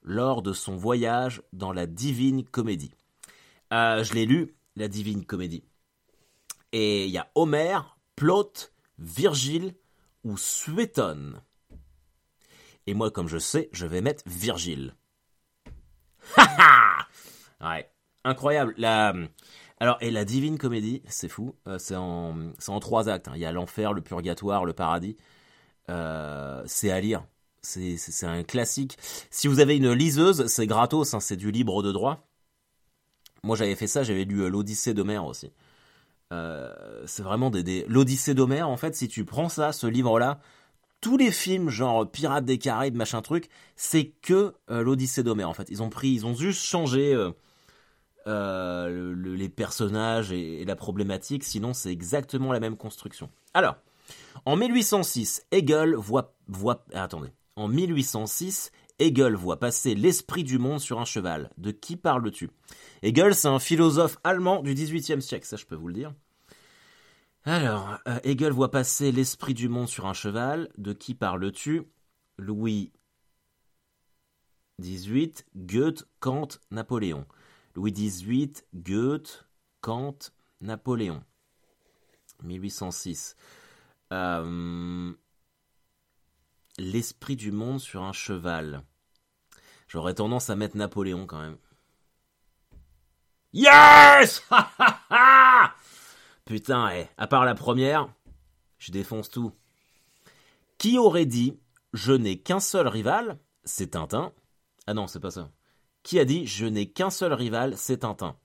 lors 0.03 0.43
de 0.43 0.53
son 0.53 0.77
voyage 0.77 1.43
dans 1.53 1.73
la 1.73 1.87
Divine 1.87 2.45
Comédie? 2.45 2.95
Euh, 3.73 4.05
Je 4.05 4.15
l'ai 4.15 4.27
lu, 4.27 4.55
la 4.77 4.89
Divine 4.89 5.25
Comédie. 5.25 5.65
Et 6.73 7.07
il 7.07 7.11
y 7.11 7.19
a 7.19 7.31
Homère, 7.35 7.99
Plaute, 8.15 8.73
Virgile 8.99 9.75
ou 10.25 10.37
Suétone. 10.37 11.41
Et 12.87 12.95
moi, 12.95 13.11
comme 13.11 13.29
je 13.29 13.39
sais, 13.39 13.69
je 13.73 13.87
vais 13.87 14.01
mettre 14.01 14.23
Virgile. 14.27 14.95
ouais, 17.61 17.91
incroyable. 18.25 18.75
Alors, 19.81 19.99
et 20.01 20.11
la 20.11 20.25
Divine 20.25 20.59
Comédie, 20.59 21.03
c'est 21.09 21.29
fou. 21.29 21.55
Euh, 21.67 21.79
c'est 21.79 21.97
en, 21.97 22.53
en 22.69 22.81
trois 22.81 23.09
actes. 23.09 23.29
hein. 23.29 23.33
Il 23.35 23.41
y 23.41 23.47
a 23.47 23.53
l'enfer, 23.53 23.93
le 23.93 24.01
purgatoire, 24.01 24.65
le 24.65 24.73
paradis. 24.73 25.17
Euh, 25.91 26.63
c'est 26.67 26.91
à 26.91 27.01
lire. 27.01 27.25
C'est, 27.63 28.25
un 28.25 28.43
classique. 28.45 28.97
Si 29.31 29.49
vous 29.49 29.61
avez 29.61 29.77
une 29.77 29.93
liseuse, 29.93 30.47
c'est 30.47 30.67
gratos. 30.67 31.15
hein, 31.15 31.21
c'est 31.21 31.37
du 31.37 31.51
libre 31.51 31.83
de 31.83 31.93
droit. 31.93 32.27
Moi, 33.43 33.57
j'avais 33.57 33.75
fait 33.75 33.87
ça. 33.87 34.03
J'avais 34.03 34.25
lu 34.25 34.43
euh, 34.43 34.49
l'Odyssée 34.49 34.95
d'Homère 34.95 35.27
aussi. 35.27 35.51
Euh, 36.33 37.03
c'est 37.07 37.23
vraiment 37.23 37.51
des, 37.51 37.85
l'Odyssée 37.89 38.35
d'Homère. 38.35 38.69
En 38.69 38.77
fait, 38.77 38.95
si 38.95 39.09
tu 39.09 39.25
prends 39.25 39.49
ça, 39.49 39.73
ce 39.73 39.87
livre-là, 39.87 40.41
tous 41.01 41.17
les 41.17 41.31
films 41.31 41.71
genre 41.71 42.11
Pirates 42.11 42.45
des 42.45 42.59
Caraïbes, 42.59 42.97
machin 42.97 43.23
truc, 43.23 43.49
c'est 43.77 44.13
que 44.23 44.55
l'Odyssée 44.69 45.23
d'Homère. 45.23 45.49
En 45.49 45.55
fait, 45.55 45.69
ils 45.71 45.83
ont 45.83 45.91
pris, 45.91 46.11
ils 46.11 46.27
ont 46.27 46.35
juste 46.35 46.63
changé. 46.63 47.15
le- 47.15 47.35
le- 49.15 49.35
les 49.37 49.49
personnages 49.49 50.33
et 50.33 50.63
la 50.67 50.77
problématique, 50.77 51.45
sinon 51.45 51.73
c'est 51.73 51.91
exactement 51.91 52.53
la 52.53 52.61
même 52.61 52.77
construction. 52.77 53.31
Alors, 53.55 53.77
en 54.45 54.57
1806, 54.57 55.47
Hegel 55.51 55.95
voit, 55.95 56.35
attendez, 56.95 57.31
en 57.57 57.69
1806, 57.69 58.71
Hegel 58.99 59.35
voit 59.35 59.59
passer 59.59 59.95
l'esprit 59.95 60.45
du 60.45 60.59
monde 60.59 60.81
sur 60.81 60.99
un 60.99 61.05
cheval. 61.05 61.51
De 61.57 61.71
qui 61.71 61.97
parles-tu? 61.97 62.51
Hegel, 63.03 63.35
c'est 63.35 63.49
un 63.49 63.59
philosophe 63.59 64.19
allemand 64.25 64.63
du 64.63 64.75
XVIIIe 64.75 65.23
siècle, 65.23 65.47
ça 65.47 65.57
je 65.57 65.67
peux 65.67 65.77
vous 65.77 65.89
le 65.89 65.95
dire. 65.95 66.15
Alors, 67.45 67.99
euh, 68.09 68.19
Hegel 68.25 68.53
voit 68.53 68.71
passer 68.71 69.13
l'esprit 69.13 69.55
du 69.55 69.69
monde 69.69 69.89
sur 69.89 70.07
un 70.07 70.13
cheval. 70.13 70.69
De 70.77 70.93
qui 70.93 71.15
parles-tu? 71.15 71.85
Louis 72.37 72.93
XVIII, 74.81 75.33
Goethe, 75.57 76.07
Kant, 76.21 76.49
Napoléon. 76.71 77.27
Louis 77.75 77.93
XVIII, 77.93 78.53
Goethe, 78.75 79.47
Kant, 79.81 80.19
Napoléon. 80.61 81.23
1806. 82.43 83.37
Euh, 84.13 85.13
L'esprit 86.79 87.37
du 87.37 87.51
monde 87.51 87.81
sur 87.81 88.03
un 88.03 88.13
cheval. 88.13 88.83
J'aurais 89.89 90.15
tendance 90.15 90.49
à 90.51 90.57
mettre 90.57 90.77
Napoléon 90.77 91.27
quand 91.27 91.41
même. 91.41 91.59
Yes 93.53 94.43
Putain, 96.45 96.91
eh, 96.91 97.09
à 97.17 97.27
part 97.27 97.45
la 97.45 97.55
première, 97.55 98.09
je 98.79 98.93
défonce 98.93 99.31
tout. 99.31 99.53
Qui 100.79 100.99
aurait 100.99 101.27
dit 101.27 101.59
Je 101.93 102.13
n'ai 102.13 102.39
qu'un 102.39 102.61
seul 102.61 102.87
rival, 102.87 103.39
c'est 103.65 103.91
Tintin? 103.91 104.33
Ah 104.87 104.95
non, 104.95 105.07
c'est 105.07 105.21
pas 105.21 105.31
ça. 105.33 105.51
Qui 106.03 106.21
a 106.21 106.25
dit 106.25 106.47
Je 106.47 106.67
n'ai 106.67 106.89
qu'un 106.91 107.11
seul 107.11 107.33
rival, 107.33 107.77
c'est 107.77 107.99
Tintin? 107.99 108.37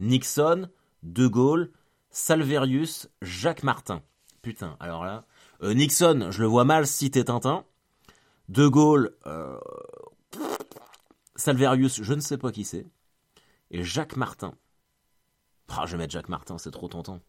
Nixon, 0.00 0.68
De 1.02 1.26
Gaulle, 1.26 1.72
Salverius, 2.10 3.08
Jacques 3.22 3.62
Martin. 3.62 4.02
Putain, 4.42 4.76
alors 4.80 5.04
là. 5.04 5.24
euh, 5.62 5.74
Nixon, 5.74 6.28
je 6.30 6.40
le 6.40 6.48
vois 6.48 6.64
mal 6.64 6.86
citer 6.86 7.24
Tintin. 7.24 7.64
De 8.48 8.66
Gaulle, 8.66 9.14
euh, 9.26 9.58
Salverius, 11.36 12.02
je 12.02 12.14
ne 12.14 12.20
sais 12.20 12.38
pas 12.38 12.50
qui 12.50 12.64
c'est. 12.64 12.86
Et 13.70 13.84
Jacques 13.84 14.16
Martin. 14.16 14.54
Ah, 15.68 15.84
je 15.86 15.92
vais 15.92 15.98
mettre 15.98 16.12
Jacques 16.12 16.28
Martin, 16.28 16.58
c'est 16.58 16.72
trop 16.72 16.88
tentant. 16.88 17.20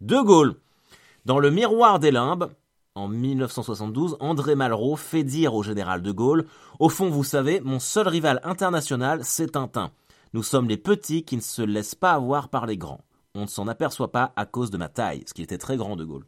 De 0.00 0.20
Gaulle. 0.20 0.56
Dans 1.24 1.38
le 1.38 1.50
miroir 1.50 1.98
des 1.98 2.10
limbes, 2.10 2.50
en 2.94 3.08
1972, 3.08 4.16
André 4.20 4.56
Malraux 4.56 4.96
fait 4.96 5.24
dire 5.24 5.54
au 5.54 5.62
général 5.62 6.02
de 6.02 6.12
Gaulle 6.12 6.46
Au 6.78 6.88
fond, 6.88 7.08
vous 7.08 7.24
savez, 7.24 7.60
mon 7.60 7.78
seul 7.78 8.08
rival 8.08 8.40
international, 8.42 9.24
c'est 9.24 9.52
Tintin. 9.52 9.92
Nous 10.34 10.42
sommes 10.42 10.68
les 10.68 10.76
petits 10.76 11.24
qui 11.24 11.36
ne 11.36 11.40
se 11.40 11.62
laissent 11.62 11.94
pas 11.94 12.12
avoir 12.12 12.48
par 12.48 12.66
les 12.66 12.76
grands. 12.76 13.04
On 13.34 13.42
ne 13.42 13.46
s'en 13.46 13.68
aperçoit 13.68 14.10
pas 14.10 14.32
à 14.36 14.46
cause 14.46 14.70
de 14.70 14.78
ma 14.78 14.88
taille, 14.88 15.24
ce 15.26 15.34
qui 15.34 15.42
était 15.42 15.58
très 15.58 15.76
grand 15.76 15.96
de 15.96 16.04
Gaulle. 16.04 16.24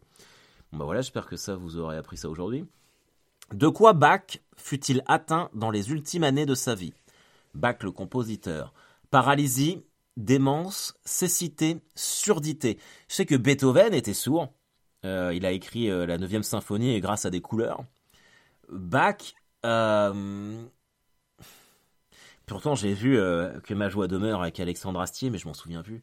Bon 0.72 0.78
bah 0.78 0.84
voilà, 0.84 1.00
j'espère 1.00 1.26
que 1.26 1.36
ça 1.36 1.56
vous 1.56 1.78
aurez 1.78 1.96
appris 1.96 2.16
ça 2.16 2.28
aujourd'hui. 2.28 2.64
De 3.52 3.66
quoi 3.68 3.92
Bach 3.92 4.38
fut-il 4.56 5.02
atteint 5.06 5.50
dans 5.54 5.70
les 5.70 5.90
ultimes 5.90 6.22
années 6.22 6.46
de 6.46 6.54
sa 6.54 6.74
vie? 6.74 6.94
Bach 7.54 7.76
le 7.82 7.90
compositeur. 7.90 8.72
Paralysie, 9.10 9.82
démence, 10.16 10.94
cécité, 11.04 11.80
surdité. 11.96 12.78
Je 13.08 13.16
sais 13.16 13.26
que 13.26 13.34
Beethoven 13.34 13.92
était 13.92 14.14
sourd. 14.14 14.52
Euh, 15.04 15.32
il 15.34 15.46
a 15.46 15.50
écrit 15.50 15.90
euh, 15.90 16.06
la 16.06 16.18
9e 16.18 16.42
symphonie 16.42 17.00
grâce 17.00 17.24
à 17.24 17.30
des 17.30 17.40
couleurs. 17.40 17.84
Bach, 18.70 19.34
euh, 19.66 20.62
pourtant 22.46 22.76
j'ai 22.76 22.94
vu 22.94 23.16
que 23.64 23.74
ma 23.74 23.88
joie 23.88 24.06
demeure 24.06 24.42
avec 24.42 24.60
Alexandre 24.60 25.00
Astier, 25.00 25.30
mais 25.30 25.38
je 25.38 25.48
m'en 25.48 25.54
souviens 25.54 25.82
plus. 25.82 26.02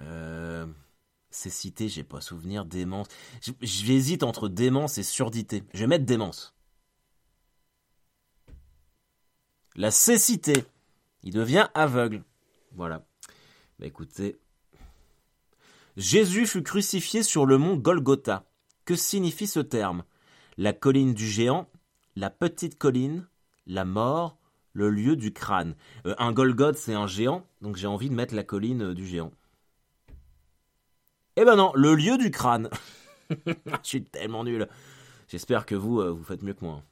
Euh, 0.00 0.66
cécité, 1.30 1.88
j'ai 1.88 2.04
pas 2.04 2.20
souvenir. 2.20 2.64
Démence, 2.64 3.08
j'hésite 3.60 4.22
entre 4.22 4.48
démence 4.48 4.98
et 4.98 5.02
surdité. 5.02 5.64
Je 5.72 5.80
vais 5.80 5.86
mettre 5.86 6.04
démence. 6.04 6.54
La 9.76 9.90
cécité. 9.90 10.64
Il 11.22 11.32
devient 11.32 11.68
aveugle. 11.74 12.22
Voilà. 12.72 13.06
Bah 13.78 13.86
écoutez. 13.86 14.38
Jésus 15.96 16.46
fut 16.46 16.62
crucifié 16.62 17.22
sur 17.22 17.46
le 17.46 17.58
mont 17.58 17.76
Golgotha. 17.76 18.44
Que 18.84 18.96
signifie 18.96 19.46
ce 19.46 19.60
terme? 19.60 20.04
La 20.56 20.72
colline 20.72 21.14
du 21.14 21.26
géant, 21.26 21.68
la 22.14 22.30
petite 22.30 22.78
colline, 22.78 23.26
la 23.66 23.84
mort, 23.84 24.38
le 24.72 24.90
lieu 24.90 25.16
du 25.16 25.32
crâne. 25.32 25.74
Euh, 26.06 26.14
un 26.18 26.32
Golgoth, 26.32 26.76
c'est 26.76 26.94
un 26.94 27.06
géant, 27.06 27.46
donc 27.62 27.76
j'ai 27.76 27.86
envie 27.86 28.10
de 28.10 28.14
mettre 28.14 28.34
la 28.34 28.44
colline 28.44 28.82
euh, 28.82 28.94
du 28.94 29.06
géant. 29.06 29.32
Eh 31.36 31.44
ben 31.44 31.56
non, 31.56 31.72
le 31.74 31.94
lieu 31.94 32.16
du 32.16 32.30
crâne. 32.30 32.70
Je 33.30 33.44
suis 33.82 34.04
tellement 34.04 34.44
nul. 34.44 34.68
J'espère 35.28 35.66
que 35.66 35.74
vous, 35.74 36.00
euh, 36.00 36.10
vous 36.10 36.22
faites 36.22 36.42
mieux 36.42 36.54
que 36.54 36.64
moi. 36.64 36.82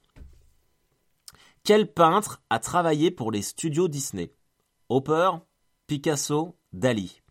Quel 1.65 1.93
peintre 1.93 2.43
a 2.51 2.59
travaillé 2.59 3.11
pour 3.11 3.31
les 3.31 3.43
studios 3.43 3.87
Disney? 3.87 4.35
Hopper, 4.89 5.31
Picasso, 5.87 6.57
Dali. 6.73 7.23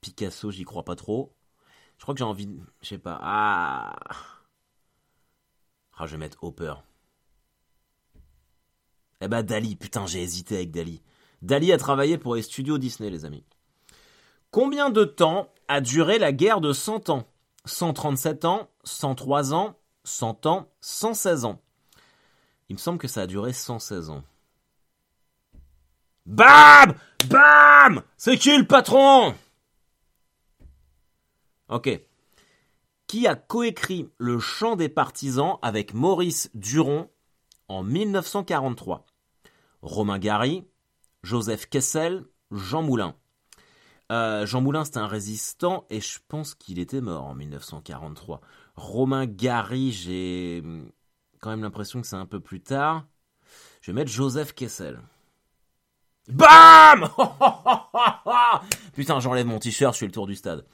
Picasso, 0.00 0.50
j'y 0.50 0.64
crois 0.64 0.84
pas 0.84 0.96
trop. 0.96 1.34
Je 1.98 2.02
crois 2.02 2.14
que 2.14 2.18
j'ai 2.18 2.24
envie 2.24 2.46
de... 2.46 2.58
Je 2.80 2.88
sais 2.88 2.98
pas. 2.98 3.18
Ah... 3.20 3.96
Ah, 5.98 6.06
je 6.06 6.12
vais 6.12 6.18
mettre 6.18 6.42
Hopper. 6.42 6.72
Eh 9.20 9.28
ben 9.28 9.42
Dali, 9.42 9.76
putain, 9.76 10.06
j'ai 10.06 10.22
hésité 10.22 10.56
avec 10.56 10.70
Dali. 10.70 11.02
Dali 11.42 11.72
a 11.72 11.76
travaillé 11.76 12.16
pour 12.16 12.36
les 12.36 12.42
studios 12.42 12.78
Disney, 12.78 13.10
les 13.10 13.26
amis. 13.26 13.44
Combien 14.50 14.90
de 14.90 15.04
temps 15.04 15.48
a 15.68 15.80
duré 15.80 16.18
la 16.18 16.32
guerre 16.32 16.60
de 16.60 16.72
100 16.72 17.08
ans? 17.10 17.28
137 17.66 18.44
ans, 18.44 18.68
103 18.82 19.54
ans, 19.54 19.76
100 20.02 20.46
ans, 20.46 20.68
116 20.80 21.44
ans. 21.44 21.60
Il 22.68 22.74
me 22.74 22.78
semble 22.78 22.98
que 22.98 23.06
ça 23.06 23.22
a 23.22 23.26
duré 23.26 23.52
116 23.52 24.10
ans. 24.10 24.24
BAM 26.26 26.94
BAM 27.28 28.02
C'est 28.16 28.38
qui 28.38 28.56
le 28.56 28.66
patron? 28.66 29.34
Ok. 31.68 32.00
Qui 33.06 33.26
a 33.28 33.36
coécrit 33.36 34.10
Le 34.18 34.40
Chant 34.40 34.74
des 34.74 34.88
partisans 34.88 35.58
avec 35.62 35.94
Maurice 35.94 36.50
Duron 36.54 37.08
en 37.68 37.84
1943 37.84 39.06
Romain 39.82 40.18
Gary, 40.18 40.64
Joseph 41.22 41.66
Kessel, 41.66 42.24
Jean 42.50 42.82
Moulin. 42.82 43.14
Euh, 44.10 44.44
Jean 44.44 44.60
Moulin, 44.60 44.84
c'était 44.84 44.98
un 44.98 45.06
résistant 45.06 45.86
et 45.88 46.00
je 46.00 46.18
pense 46.26 46.54
qu'il 46.54 46.78
était 46.80 47.00
mort 47.00 47.24
en 47.24 47.34
1943. 47.34 48.40
Romain 48.74 49.26
Gary, 49.26 49.92
j'ai 49.92 50.62
hum, 50.64 50.90
quand 51.40 51.50
même 51.50 51.62
l'impression 51.62 52.00
que 52.00 52.06
c'est 52.06 52.16
un 52.16 52.26
peu 52.26 52.40
plus 52.40 52.60
tard. 52.60 53.06
Je 53.80 53.92
vais 53.92 53.94
mettre 53.94 54.10
Joseph 54.10 54.52
Kessel. 54.52 55.00
BAM 56.28 57.08
Putain, 58.94 59.20
j'enlève 59.20 59.46
mon 59.46 59.58
t-shirt, 59.58 59.94
je 59.94 60.00
fais 60.00 60.06
le 60.06 60.12
tour 60.12 60.26
du 60.26 60.34
stade. 60.34 60.66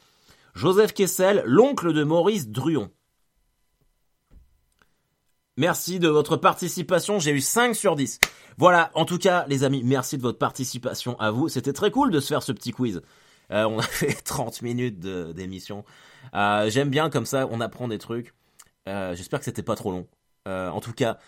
Joseph 0.54 0.94
Kessel, 0.94 1.42
l'oncle 1.44 1.92
de 1.92 2.04
Maurice 2.04 2.48
Druon. 2.48 2.90
Merci 5.58 5.98
de 5.98 6.08
votre 6.08 6.36
participation, 6.36 7.18
j'ai 7.18 7.32
eu 7.32 7.40
5 7.40 7.74
sur 7.74 7.96
10. 7.96 8.20
Voilà, 8.58 8.90
en 8.94 9.04
tout 9.04 9.18
cas, 9.18 9.46
les 9.48 9.64
amis, 9.64 9.82
merci 9.84 10.16
de 10.16 10.22
votre 10.22 10.38
participation 10.38 11.18
à 11.20 11.30
vous. 11.30 11.48
C'était 11.48 11.72
très 11.72 11.90
cool 11.90 12.10
de 12.10 12.20
se 12.20 12.28
faire 12.28 12.42
ce 12.42 12.52
petit 12.52 12.72
quiz. 12.72 13.02
Euh, 13.50 13.64
on 13.64 13.78
a 13.78 13.82
fait 13.82 14.12
30 14.12 14.62
minutes 14.62 14.98
d'émission. 15.00 15.84
Euh, 16.34 16.70
J'aime 16.70 16.90
bien 16.90 17.10
comme 17.10 17.26
ça, 17.26 17.48
on 17.50 17.60
apprend 17.60 17.88
des 17.88 17.98
trucs. 17.98 18.34
Euh, 18.88 19.14
J'espère 19.14 19.38
que 19.40 19.44
c'était 19.44 19.62
pas 19.62 19.76
trop 19.76 19.92
long. 19.92 20.06
En 20.46 20.80
tout 20.80 20.92
cas, 20.92 21.18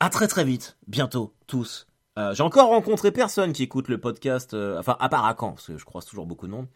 à 0.00 0.08
très 0.08 0.28
très 0.28 0.44
vite, 0.44 0.78
bientôt, 0.86 1.34
tous. 1.46 1.86
J'ai 2.32 2.42
encore 2.42 2.68
rencontré 2.68 3.12
personne 3.12 3.52
qui 3.52 3.64
écoute 3.64 3.88
le 3.88 4.00
podcast, 4.00 4.54
enfin 4.54 4.96
à 4.98 5.10
part 5.10 5.26
à 5.26 5.36
Caen, 5.38 5.52
parce 5.52 5.66
que 5.66 5.76
je 5.76 5.84
croise 5.84 6.06
toujours 6.06 6.24
beaucoup 6.24 6.46
de 6.46 6.52
monde. 6.52 6.66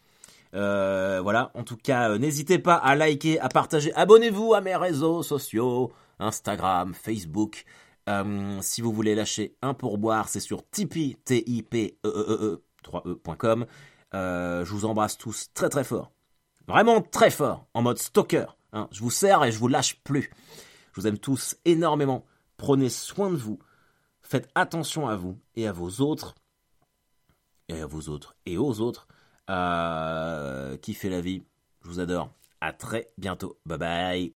voilà, 0.53 1.51
en 1.55 1.63
tout 1.65 1.79
cas, 1.79 2.19
n'hésitez 2.19 2.59
pas 2.59 2.75
à 2.75 2.95
liker, 2.97 3.41
à 3.41 3.49
partager, 3.49 3.95
abonnez-vous 3.95 4.53
à 4.53 4.61
mes 4.61 4.77
réseaux 4.77 5.23
sociaux, 5.23 5.91
Instagram, 6.19 6.93
Facebook. 6.93 7.65
si 8.61 8.83
vous 8.83 8.93
voulez 8.93 9.15
lâcher 9.15 9.57
un 9.63 9.73
pourboire, 9.73 10.29
c'est 10.29 10.41
sur 10.41 10.69
Tipeee, 10.69 11.17
T-I-P-E-E-E, 11.25 12.63
3E.com. 14.13 14.65
je 14.65 14.73
vous 14.73 14.85
embrasse 14.85 15.19
tous 15.19 15.49
très 15.55 15.69
très 15.69 15.85
fort. 15.85 16.13
Vraiment 16.67 17.01
très 17.01 17.31
fort, 17.31 17.67
en 17.73 17.83
mode 17.83 17.99
stalker. 17.99 18.47
Hein. 18.73 18.89
Je 18.93 19.01
vous 19.01 19.11
sers 19.11 19.43
et 19.45 19.53
je 19.53 19.59
vous 19.59 19.69
lâche 19.69 19.97
plus. 20.03 20.31
Je 20.93 21.01
vous 21.01 21.07
aime 21.07 21.19
tous 21.19 21.57
énormément. 21.65 22.25
Prenez 22.57 22.91
soin 22.91 23.31
de 23.31 23.37
vous. 23.37 23.59
Faites 24.21 24.51
attention 24.55 25.09
à 25.09 25.17
vous 25.17 25.39
et 25.57 25.67
à 25.67 25.73
vos 25.73 26.03
autres. 26.03 26.35
Et 27.69 27.81
à 27.81 27.87
vos 27.87 28.11
autres. 28.11 28.37
Et 28.45 28.59
aux 28.59 28.81
autres. 28.81 29.09
Euh, 29.49 30.77
kiffez 30.77 31.09
la 31.09 31.23
vie. 31.23 31.43
Je 31.83 31.89
vous 31.89 32.01
adore. 32.01 32.31
À 32.61 32.73
très 32.73 33.11
bientôt. 33.17 33.59
Bye 33.65 33.79
bye. 33.79 34.38